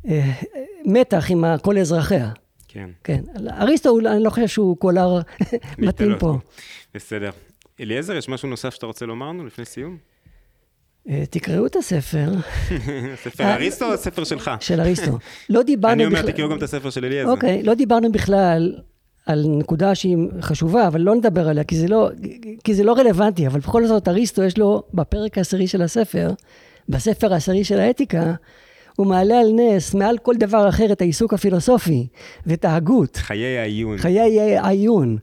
אה, 0.07 0.31
מתח 0.85 1.25
עם 1.29 1.43
כל 1.61 1.77
אזרחיה. 1.77 2.29
כן. 2.67 2.89
כן. 3.03 3.21
אריסטו, 3.49 3.99
אני 3.99 4.23
לא 4.23 4.29
חושב 4.29 4.47
שהוא 4.47 4.77
קולר 4.77 5.21
מתאים 5.77 6.15
פה. 6.19 6.37
בסדר. 6.95 7.29
אליעזר, 7.79 8.15
יש 8.15 8.29
משהו 8.29 8.49
נוסף 8.49 8.73
שאתה 8.73 8.85
רוצה 8.85 9.05
לומר 9.05 9.29
לנו 9.29 9.45
לפני 9.45 9.65
סיום? 9.65 9.97
אה, 11.09 11.23
תקראו 11.29 11.65
את 11.65 11.75
הספר. 11.75 12.31
ספר 13.23 13.43
אריסטו 13.43 13.85
או 13.85 13.93
הספר 13.93 14.23
שלך? 14.23 14.51
של 14.59 14.81
אריסטו. 14.81 15.17
לא 15.49 15.63
דיברנו 15.71 15.95
בכלל... 15.95 16.07
אני 16.07 16.19
אומר, 16.19 16.31
תקראו 16.31 16.49
גם 16.49 16.57
את 16.57 16.63
הספר 16.63 16.89
של 16.89 17.05
אליעזר. 17.05 17.31
אוקיי, 17.31 17.63
לא 17.63 17.73
דיברנו 17.73 18.11
בכלל 18.11 18.75
על 19.25 19.45
נקודה 19.47 19.95
שהיא 19.95 20.17
חשובה, 20.41 20.87
אבל 20.87 21.01
לא 21.01 21.15
נדבר 21.15 21.49
עליה, 21.49 21.63
כי 21.63 21.75
זה 21.75 21.87
לא, 21.87 22.09
כי 22.63 22.73
זה 22.73 22.83
לא 22.83 22.93
רלוונטי, 22.93 23.47
אבל 23.47 23.59
בכל 23.59 23.87
זאת 23.87 24.07
אריסטו 24.07 24.43
יש 24.43 24.57
לו 24.57 24.83
בפרק 24.93 25.37
העשירי 25.37 25.67
של 25.67 25.81
הספר, 25.81 26.31
בספר 26.89 27.33
העשירי 27.33 27.63
של 27.63 27.79
האתיקה, 27.79 28.33
הוא 28.95 29.07
מעלה 29.07 29.39
על 29.39 29.51
נס 29.55 29.93
מעל 29.93 30.17
כל 30.17 30.35
דבר 30.35 30.69
אחר 30.69 30.91
את 30.91 31.01
העיסוק 31.01 31.33
הפילוסופי 31.33 32.07
ואת 32.45 32.65
ההגות. 32.65 33.15
חיי 33.15 33.57
העיון. 33.57 33.97
חיי 33.97 34.57
העיון. 34.57 35.17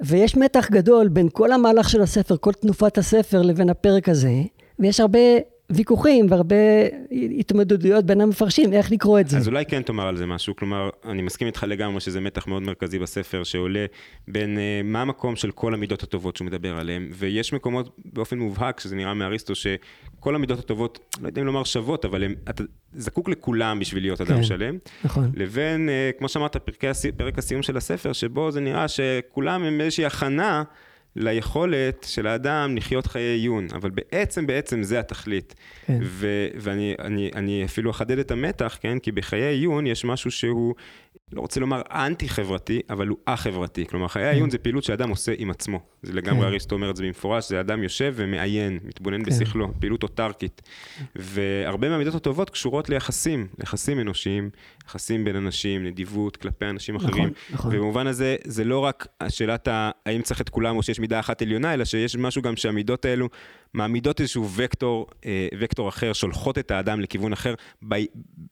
ויש 0.00 0.36
מתח 0.36 0.70
גדול 0.70 1.08
בין 1.08 1.28
כל 1.32 1.52
המהלך 1.52 1.88
של 1.88 2.02
הספר, 2.02 2.36
כל 2.36 2.52
תנופת 2.52 2.98
הספר, 2.98 3.42
לבין 3.42 3.70
הפרק 3.70 4.08
הזה, 4.08 4.32
ויש 4.78 5.00
הרבה, 5.00 5.18
ויכוחים 5.76 6.26
והרבה 6.30 6.56
התמודדויות 7.38 8.04
בין 8.04 8.20
המפרשים, 8.20 8.72
איך 8.72 8.92
לקרוא 8.92 9.20
את 9.20 9.28
זה. 9.28 9.36
אז 9.38 9.48
אולי 9.48 9.66
כן 9.66 9.82
תאמר 9.82 10.06
על 10.08 10.16
זה 10.16 10.26
משהו, 10.26 10.56
כלומר, 10.56 10.90
אני 11.04 11.22
מסכים 11.22 11.46
איתך 11.46 11.64
לגמרי 11.68 12.00
שזה 12.00 12.20
מתח 12.20 12.46
מאוד 12.46 12.62
מרכזי 12.62 12.98
בספר, 12.98 13.44
שעולה 13.44 13.86
בין 14.28 14.56
uh, 14.56 14.86
מה 14.86 15.02
המקום 15.02 15.36
של 15.36 15.50
כל 15.50 15.74
המידות 15.74 16.02
הטובות 16.02 16.36
שהוא 16.36 16.46
מדבר 16.46 16.76
עליהן, 16.76 17.08
ויש 17.12 17.52
מקומות 17.52 17.96
באופן 18.12 18.38
מובהק, 18.38 18.80
שזה 18.80 18.96
נראה 18.96 19.14
מאריסטו, 19.14 19.54
שכל 19.54 20.34
המידות 20.34 20.58
הטובות, 20.58 21.16
לא 21.22 21.28
יודע 21.28 21.40
אם 21.40 21.46
לומר 21.46 21.64
שוות, 21.64 22.04
אבל 22.04 22.24
הם, 22.24 22.34
אתה 22.50 22.64
זקוק 22.94 23.28
לכולם 23.28 23.78
בשביל 23.80 24.02
להיות 24.02 24.20
אדם 24.20 24.36
כן, 24.36 24.42
שלם. 24.42 24.78
נכון. 25.04 25.30
לבין, 25.34 25.88
uh, 25.88 26.18
כמו 26.18 26.28
שאמרת, 26.28 26.56
פרקי, 26.56 26.86
פרק 27.16 27.38
הסיום 27.38 27.62
של 27.62 27.76
הספר, 27.76 28.12
שבו 28.12 28.50
זה 28.50 28.60
נראה 28.60 28.88
שכולם 28.88 29.62
הם 29.62 29.80
איזושהי 29.80 30.04
הכנה. 30.04 30.62
ליכולת 31.16 32.06
של 32.08 32.26
האדם 32.26 32.76
לחיות 32.76 33.06
חיי 33.06 33.22
עיון, 33.22 33.66
אבל 33.74 33.90
בעצם, 33.90 34.46
בעצם 34.46 34.82
זה 34.82 35.00
התכלית. 35.00 35.54
כן. 35.86 35.98
ו- 36.02 36.48
ואני 36.54 36.94
אני, 36.98 37.30
אני 37.34 37.64
אפילו 37.64 37.90
אחדד 37.90 38.18
את 38.18 38.30
המתח, 38.30 38.78
כן? 38.80 38.98
כי 38.98 39.12
בחיי 39.12 39.42
עיון 39.42 39.86
יש 39.86 40.04
משהו 40.04 40.30
שהוא 40.30 40.74
לא 41.32 41.40
רוצה 41.40 41.60
לומר 41.60 41.82
אנטי-חברתי, 41.90 42.80
אבל 42.90 43.08
הוא 43.08 43.18
א-חברתי. 43.26 43.86
כלומר, 43.86 44.08
חיי 44.08 44.40
כן. 44.40 44.50
זה 44.50 44.58
פעילות 44.58 44.84
שאדם 44.84 45.10
עושה 45.10 45.32
עם 45.38 45.50
עצמו. 45.50 45.80
זה 46.02 46.12
לגמרי, 46.12 46.40
כן. 46.40 46.46
אריסטו 46.46 46.74
אומר 46.74 46.90
את 46.90 46.96
זה 46.96 47.02
במפורש, 47.02 47.48
זה 47.48 47.60
אדם 47.60 47.82
יושב 47.82 48.12
ומעיין, 48.16 48.78
מתבונן 48.84 49.24
כן. 49.24 49.30
בשכלו, 49.30 49.72
פעילות 49.80 50.02
אוטרקית. 50.02 50.62
והרבה 51.16 51.88
מהמידות 51.88 52.14
הטובות 52.14 52.50
קשורות 52.50 52.88
ליחסים, 52.88 53.46
ליחסים 53.58 54.00
אנושיים, 54.00 54.50
יחסים 54.88 55.24
בין 55.24 55.36
אנשים, 55.36 55.86
נדיבות 55.86 56.36
כלפי 56.36 56.64
אנשים 56.64 56.94
נכון, 56.94 57.10
אחרים. 57.10 57.32
נכון. 57.52 57.76
ובמובן 57.76 58.06
הזה, 58.06 58.36
זה 58.44 58.64
לא 58.64 58.78
רק 58.78 59.06
שאלת 59.28 59.68
האם 60.06 60.22
צריך 60.22 60.40
את 60.40 60.48
כולם 60.48 60.76
או 60.76 60.82
שיש 60.82 61.00
מידה 61.00 61.20
אחת 61.20 61.42
עליונה, 61.42 61.74
אלא 61.74 61.84
שיש 61.84 62.16
משהו 62.16 62.42
גם 62.42 62.56
שהמידות 62.56 63.04
האלו 63.04 63.28
מעמידות 63.74 64.20
איזשהו 64.20 64.48
וקטור, 64.56 65.06
אה, 65.26 65.48
וקטור 65.60 65.88
אחר, 65.88 66.12
שולחות 66.12 66.58
את 66.58 66.70
האדם 66.70 67.00
לכיוון 67.00 67.32
אחר 67.32 67.54
ב, 67.88 67.94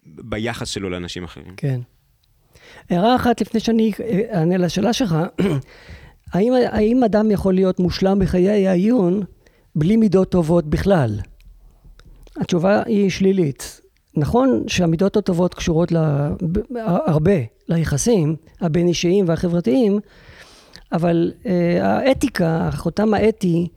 ביחס 0.05 0.69
שלו 0.69 0.91
לאנשים 0.91 1.25
אחרים. 1.25 1.55
כן. 1.57 1.81
הערה 2.91 3.17
אחת 3.17 3.41
לפני 3.41 3.61
שאני 3.61 3.93
אה, 4.01 4.21
אענה 4.39 4.57
לשאלה 4.57 4.93
שלך, 4.93 5.17
האם, 6.33 6.53
האם 6.71 7.05
אדם 7.05 7.31
יכול 7.31 7.55
להיות 7.55 7.81
מושלם 7.81 8.19
בחיי 8.19 8.69
העיון 8.69 9.23
בלי 9.75 9.97
מידות 9.97 10.31
טובות 10.31 10.67
בכלל? 10.67 11.19
התשובה 12.37 12.83
היא 12.87 13.11
שלילית. 13.11 13.82
נכון 14.17 14.65
שהמידות 14.67 15.17
הטובות 15.17 15.55
קשורות 15.55 15.93
לה, 15.93 16.31
הרבה 17.07 17.33
ליחסים 17.69 18.37
הבין 18.61 18.89
אישיים 18.89 19.25
והחברתיים, 19.29 19.99
אבל 20.93 21.33
אה, 21.47 21.87
האתיקה, 21.87 22.69
החותם 22.69 23.15
האתי, 23.15 23.69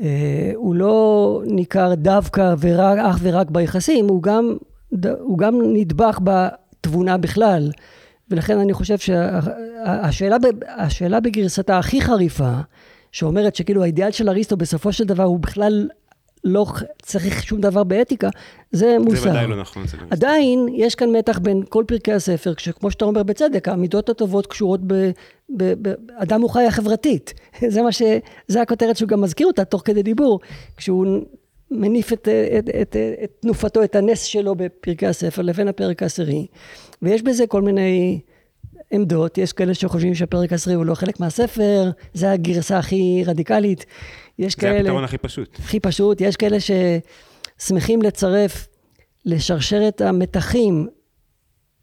אה, 0.00 0.52
הוא 0.54 0.74
לא 0.74 1.42
ניכר 1.46 1.94
דווקא 1.94 2.54
ורק, 2.60 2.98
אך 2.98 3.18
ורק 3.22 3.50
ביחסים, 3.50 4.08
הוא 4.08 4.22
גם, 4.22 4.56
הוא 5.20 5.38
גם 5.38 5.60
נדבך 5.72 6.18
בתבונה 6.24 7.16
בכלל. 7.16 7.70
ולכן 8.30 8.58
אני 8.58 8.72
חושב 8.72 8.98
שהשאלה 8.98 10.36
השאלה 10.76 11.20
בגרסתה 11.20 11.78
הכי 11.78 12.00
חריפה, 12.00 12.52
שאומרת 13.12 13.54
שכאילו 13.54 13.82
האידיאל 13.82 14.10
של 14.10 14.28
אריסטו 14.28 14.56
בסופו 14.56 14.92
של 14.92 15.04
דבר 15.04 15.22
הוא 15.22 15.38
בכלל 15.38 15.88
לא 16.44 16.66
צריך 17.02 17.42
שום 17.42 17.60
דבר 17.60 17.84
באתיקה, 17.84 18.28
זה 18.72 18.96
מוסר. 19.00 19.20
זה 19.20 19.30
ודאי 19.30 19.46
לא 19.46 19.60
נכון. 19.60 19.86
זה 19.86 19.96
לא 19.96 20.02
עדיין 20.10 20.66
יש 20.74 20.94
כאן 20.94 21.16
מתח 21.16 21.38
בין 21.38 21.62
כל 21.68 21.84
פרקי 21.86 22.12
הספר, 22.12 22.54
כשכמו 22.54 22.90
שאתה 22.90 23.04
אומר 23.04 23.22
בצדק, 23.22 23.68
המידות 23.68 24.08
הטובות 24.08 24.46
קשורות 24.46 24.80
באדם 25.48 26.40
הוא 26.40 26.50
חיה 26.50 26.70
חברתית. 26.70 27.34
זה 27.74 27.82
מה 27.82 27.92
ש... 27.92 28.02
זה 28.46 28.62
הכותרת 28.62 28.96
שהוא 28.96 29.08
גם 29.08 29.20
מזכיר 29.20 29.46
אותה 29.46 29.64
תוך 29.64 29.82
כדי 29.84 30.02
דיבור, 30.02 30.40
כשהוא 30.76 31.06
מניף 31.70 32.12
את, 32.12 32.28
את, 32.58 32.68
את, 32.82 32.96
את 33.24 33.30
תנופתו, 33.40 33.84
את 33.84 33.96
הנס 33.96 34.22
שלו 34.22 34.54
בפרקי 34.54 35.06
הספר 35.06 35.42
לבין 35.42 35.68
הפרק 35.68 36.02
העשירי. 36.02 36.46
ויש 37.02 37.22
בזה 37.22 37.46
כל 37.46 37.62
מיני 37.62 38.20
עמדות, 38.90 39.38
יש 39.38 39.52
כאלה 39.52 39.74
שחושבים 39.74 40.14
שהפרק 40.14 40.52
העשירי 40.52 40.76
הוא 40.76 40.86
לא 40.86 40.94
חלק 40.94 41.20
מהספר, 41.20 41.90
זה 42.14 42.30
הגרסה 42.30 42.78
הכי 42.78 43.22
רדיקלית. 43.26 43.86
יש 44.38 44.54
זה 44.54 44.60
כאלה... 44.60 44.72
זה 44.72 44.80
הפתרון 44.80 45.04
הכי 45.04 45.18
פשוט. 45.18 45.58
הכי 45.58 45.80
פשוט, 45.80 46.20
יש 46.20 46.36
כאלה 46.36 46.56
ששמחים 46.60 48.02
לצרף 48.02 48.68
לשרשרת 49.24 50.00
המתחים 50.00 50.88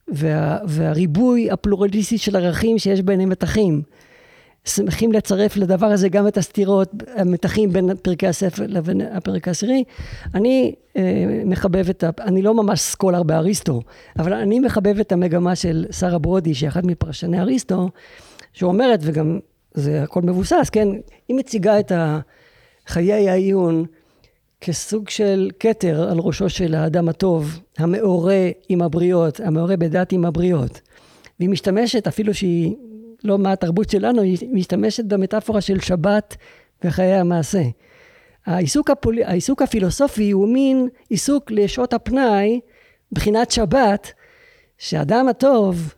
וה, 0.08 0.58
והריבוי 0.68 1.52
הפלורליסטי 1.52 2.18
של 2.18 2.36
ערכים 2.36 2.80
שיש 2.80 3.02
ביניהם 3.02 3.30
מתחים. 3.30 3.82
שמחים 4.65 5.12
לצרף 5.12 5.58
לדבר 5.58 5.86
הזה 5.86 6.10
גם 6.10 6.28
את 6.28 6.38
הסתירות, 6.38 6.91
המתחים 7.15 7.74
בין 7.74 7.96
פרקי 8.02 8.28
הספר 8.28 8.63
לבין 8.68 9.02
הפרק 9.02 9.48
העשירי. 9.48 9.84
אני 10.34 10.76
אה, 10.98 11.41
מחבב 11.46 11.89
את 11.89 12.04
ה... 12.04 12.10
אני 12.20 12.41
לא 12.41 12.54
ממש 12.54 12.80
סקולר 12.80 13.24
באריסטו, 13.24 13.82
אבל 14.20 14.34
אני 14.34 14.60
מחבב 14.60 15.00
את 15.00 15.12
המגמה 15.12 15.56
של 15.56 15.86
שרה 15.91 16.20
ברודי, 16.20 16.54
שהיא 16.54 16.70
אחת 16.70 16.84
מפרשני 16.84 17.39
אריסטו, 17.39 17.89
שאומרת, 18.54 19.00
וגם 19.04 19.39
זה 19.74 20.04
הכל 20.04 20.22
מבוסס, 20.22 20.70
כן? 20.72 20.88
היא 21.28 21.38
מציגה 21.38 21.80
את 21.80 21.91
חיי 22.88 23.30
העיון 23.30 23.86
כסוג 24.62 25.10
של 25.10 25.50
כתר 25.60 26.10
על 26.12 26.19
ראשו 26.19 26.50
של 26.50 26.76
האדם 26.76 27.10
הטוב, 27.10 27.60
המעורה 27.78 28.50
עם 28.69 28.82
הבריות, 28.82 29.39
המעורה 29.39 29.78
בדת 29.78 30.12
עם 30.12 30.26
הבריות. 30.26 30.82
והיא 31.39 31.50
משתמשת, 31.50 32.08
אפילו 32.08 32.34
שהיא 32.34 32.76
לא 33.24 33.38
מהתרבות 33.38 33.89
שלנו, 33.89 34.21
היא 34.21 34.38
משתמשת 34.52 35.06
במטאפורה 35.06 35.62
של 35.62 35.80
שבת 35.80 36.36
וחיי 36.84 37.13
המעשה. 37.13 37.63
העיסוק, 38.45 38.89
הפול... 38.89 39.24
העיסוק 39.24 39.62
הפילוסופי 39.62 40.32
הוא 40.32 40.48
מין 40.48 40.88
עיסוק 41.10 41.52
לשעות 41.52 41.93
הפנאי, 41.93 42.60
בחינת 43.12 43.52
שבת, 43.52 44.12
שאדם 44.78 45.28
הטוב, 45.28 45.93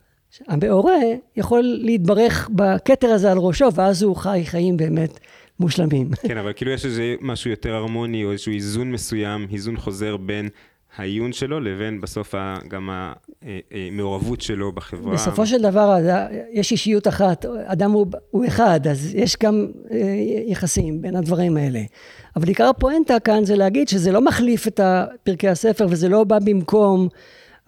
המעורה, 0.48 1.00
יכול 1.36 1.62
להתברך 1.62 2.50
בכתר 2.54 3.08
הזה 3.08 3.32
על 3.32 3.38
ראשו, 3.38 3.74
ואז 3.74 4.02
הוא 4.02 4.16
חי 4.16 4.42
חיים 4.44 4.76
באמת 4.76 5.20
מושלמים. 5.60 6.10
כן, 6.28 6.38
אבל 6.38 6.52
כאילו 6.56 6.70
יש 6.70 6.84
איזה 6.84 7.14
משהו 7.20 7.50
יותר 7.50 7.74
הרמוני, 7.74 8.24
או 8.24 8.32
איזשהו 8.32 8.52
איזון 8.52 8.92
מסוים, 8.92 9.46
איזון 9.52 9.76
חוזר 9.76 10.16
בין 10.16 10.48
העיון 10.96 11.32
שלו 11.32 11.60
לבין 11.60 12.00
בסוף 12.00 12.34
גם 12.68 12.90
המעורבות 13.70 14.40
שלו 14.40 14.72
בחברה. 14.72 15.14
בסופו 15.14 15.46
של 15.46 15.62
דבר 15.62 15.96
יש 16.52 16.72
אישיות 16.72 17.08
אחת, 17.08 17.46
אדם 17.64 17.90
הוא, 17.90 18.06
הוא 18.30 18.46
אחד, 18.46 18.86
אז 18.86 19.14
יש 19.14 19.36
גם 19.42 19.66
אה, 19.90 19.96
יחסים 20.46 21.02
בין 21.02 21.16
הדברים 21.16 21.56
האלה. 21.56 21.80
אבל 22.36 22.48
עיקר 22.48 22.64
הפואנטה 22.64 23.20
כאן 23.20 23.44
זה 23.44 23.56
להגיד 23.56 23.88
שזה 23.88 24.12
לא 24.12 24.20
מחליף 24.20 24.66
את 24.66 24.80
פרקי 25.22 25.48
הספר 25.48 25.86
וזה 25.90 26.08
לא 26.08 26.24
בא 26.24 26.38
במקום 26.38 27.08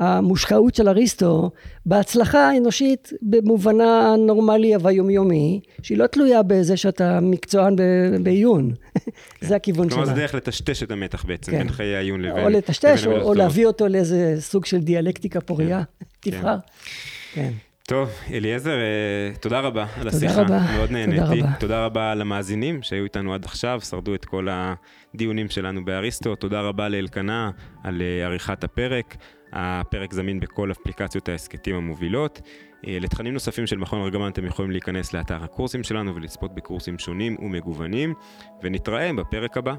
המושקעות 0.01 0.75
של 0.75 0.89
אריסטו 0.89 1.51
בהצלחה 1.87 2.49
האנושית 2.49 3.13
במובנה 3.23 4.13
הנורמלי 4.13 4.77
והיומיומי, 4.81 5.61
שהיא 5.83 5.99
לא 5.99 6.07
תלויה 6.07 6.43
בזה 6.43 6.77
שאתה 6.77 7.21
מקצוען 7.21 7.77
בעיון. 8.23 8.73
כן. 8.95 9.11
זה 9.47 9.57
הכיוון 9.57 9.91
שלה. 9.91 9.97
כלומר, 9.97 10.15
זה 10.15 10.21
דרך 10.21 10.35
לטשטש 10.35 10.83
את 10.83 10.91
המתח 10.91 11.25
בעצם, 11.25 11.53
כן. 11.53 11.59
בין 11.59 11.69
חיי 11.69 11.97
העיון 11.97 12.21
לבין... 12.21 12.45
או 12.45 12.49
לטשטש, 12.49 13.07
או, 13.07 13.21
או 13.21 13.35
להביא 13.35 13.67
אותו 13.67 13.89
לאיזה 13.89 14.37
סוג 14.39 14.65
של 14.65 14.79
דיאלקטיקה 14.79 15.41
פוריה. 15.41 15.83
כן. 16.23 16.31
תבחר. 16.31 16.57
כן. 17.33 17.51
טוב, 17.91 18.09
אליעזר, 18.33 18.71
אה, 18.71 19.35
תודה 19.41 19.61
רבה 19.61 19.87
על 20.01 20.09
השיחה. 20.09 20.35
תודה 20.35 20.57
רבה. 20.57 20.77
מאוד 20.77 20.91
נהניתי. 20.91 21.21
תודה 21.21 21.33
רבה. 21.33 21.53
תודה 21.61 21.85
רבה 21.85 22.15
למאזינים 22.15 22.83
שהיו 22.83 23.05
איתנו 23.05 23.35
עד 23.35 23.45
עכשיו, 23.45 23.81
שרדו 23.81 24.15
את 24.15 24.25
כל 24.25 24.49
הדיונים 24.51 25.49
שלנו 25.49 25.85
באריסטו. 25.85 26.35
תודה 26.35 26.61
רבה 26.61 26.89
לאלקנה 26.89 27.51
על 27.85 28.03
אה, 28.03 28.27
עריכת 28.27 28.65
הפרק. 28.65 29.17
הפרק 29.53 30.13
זמין 30.13 30.41
בכל 30.41 30.73
אפליקציות 30.73 31.29
ההסכתים 31.29 31.77
המובילות. 31.77 32.41
אה, 32.87 32.99
לתכנים 33.01 33.33
נוספים 33.33 33.67
של 33.67 33.79
מכון 33.79 34.03
ארגמן 34.03 34.31
אתם 34.31 34.47
יכולים 34.47 34.71
להיכנס 34.71 35.13
לאתר 35.13 35.45
הקורסים 35.45 35.83
שלנו 35.83 36.15
ולצפות 36.15 36.55
בקורסים 36.55 36.99
שונים 36.99 37.37
ומגוונים, 37.43 38.15
ונתראה 38.63 39.13
בפרק 39.13 39.57
הבא. 39.57 39.75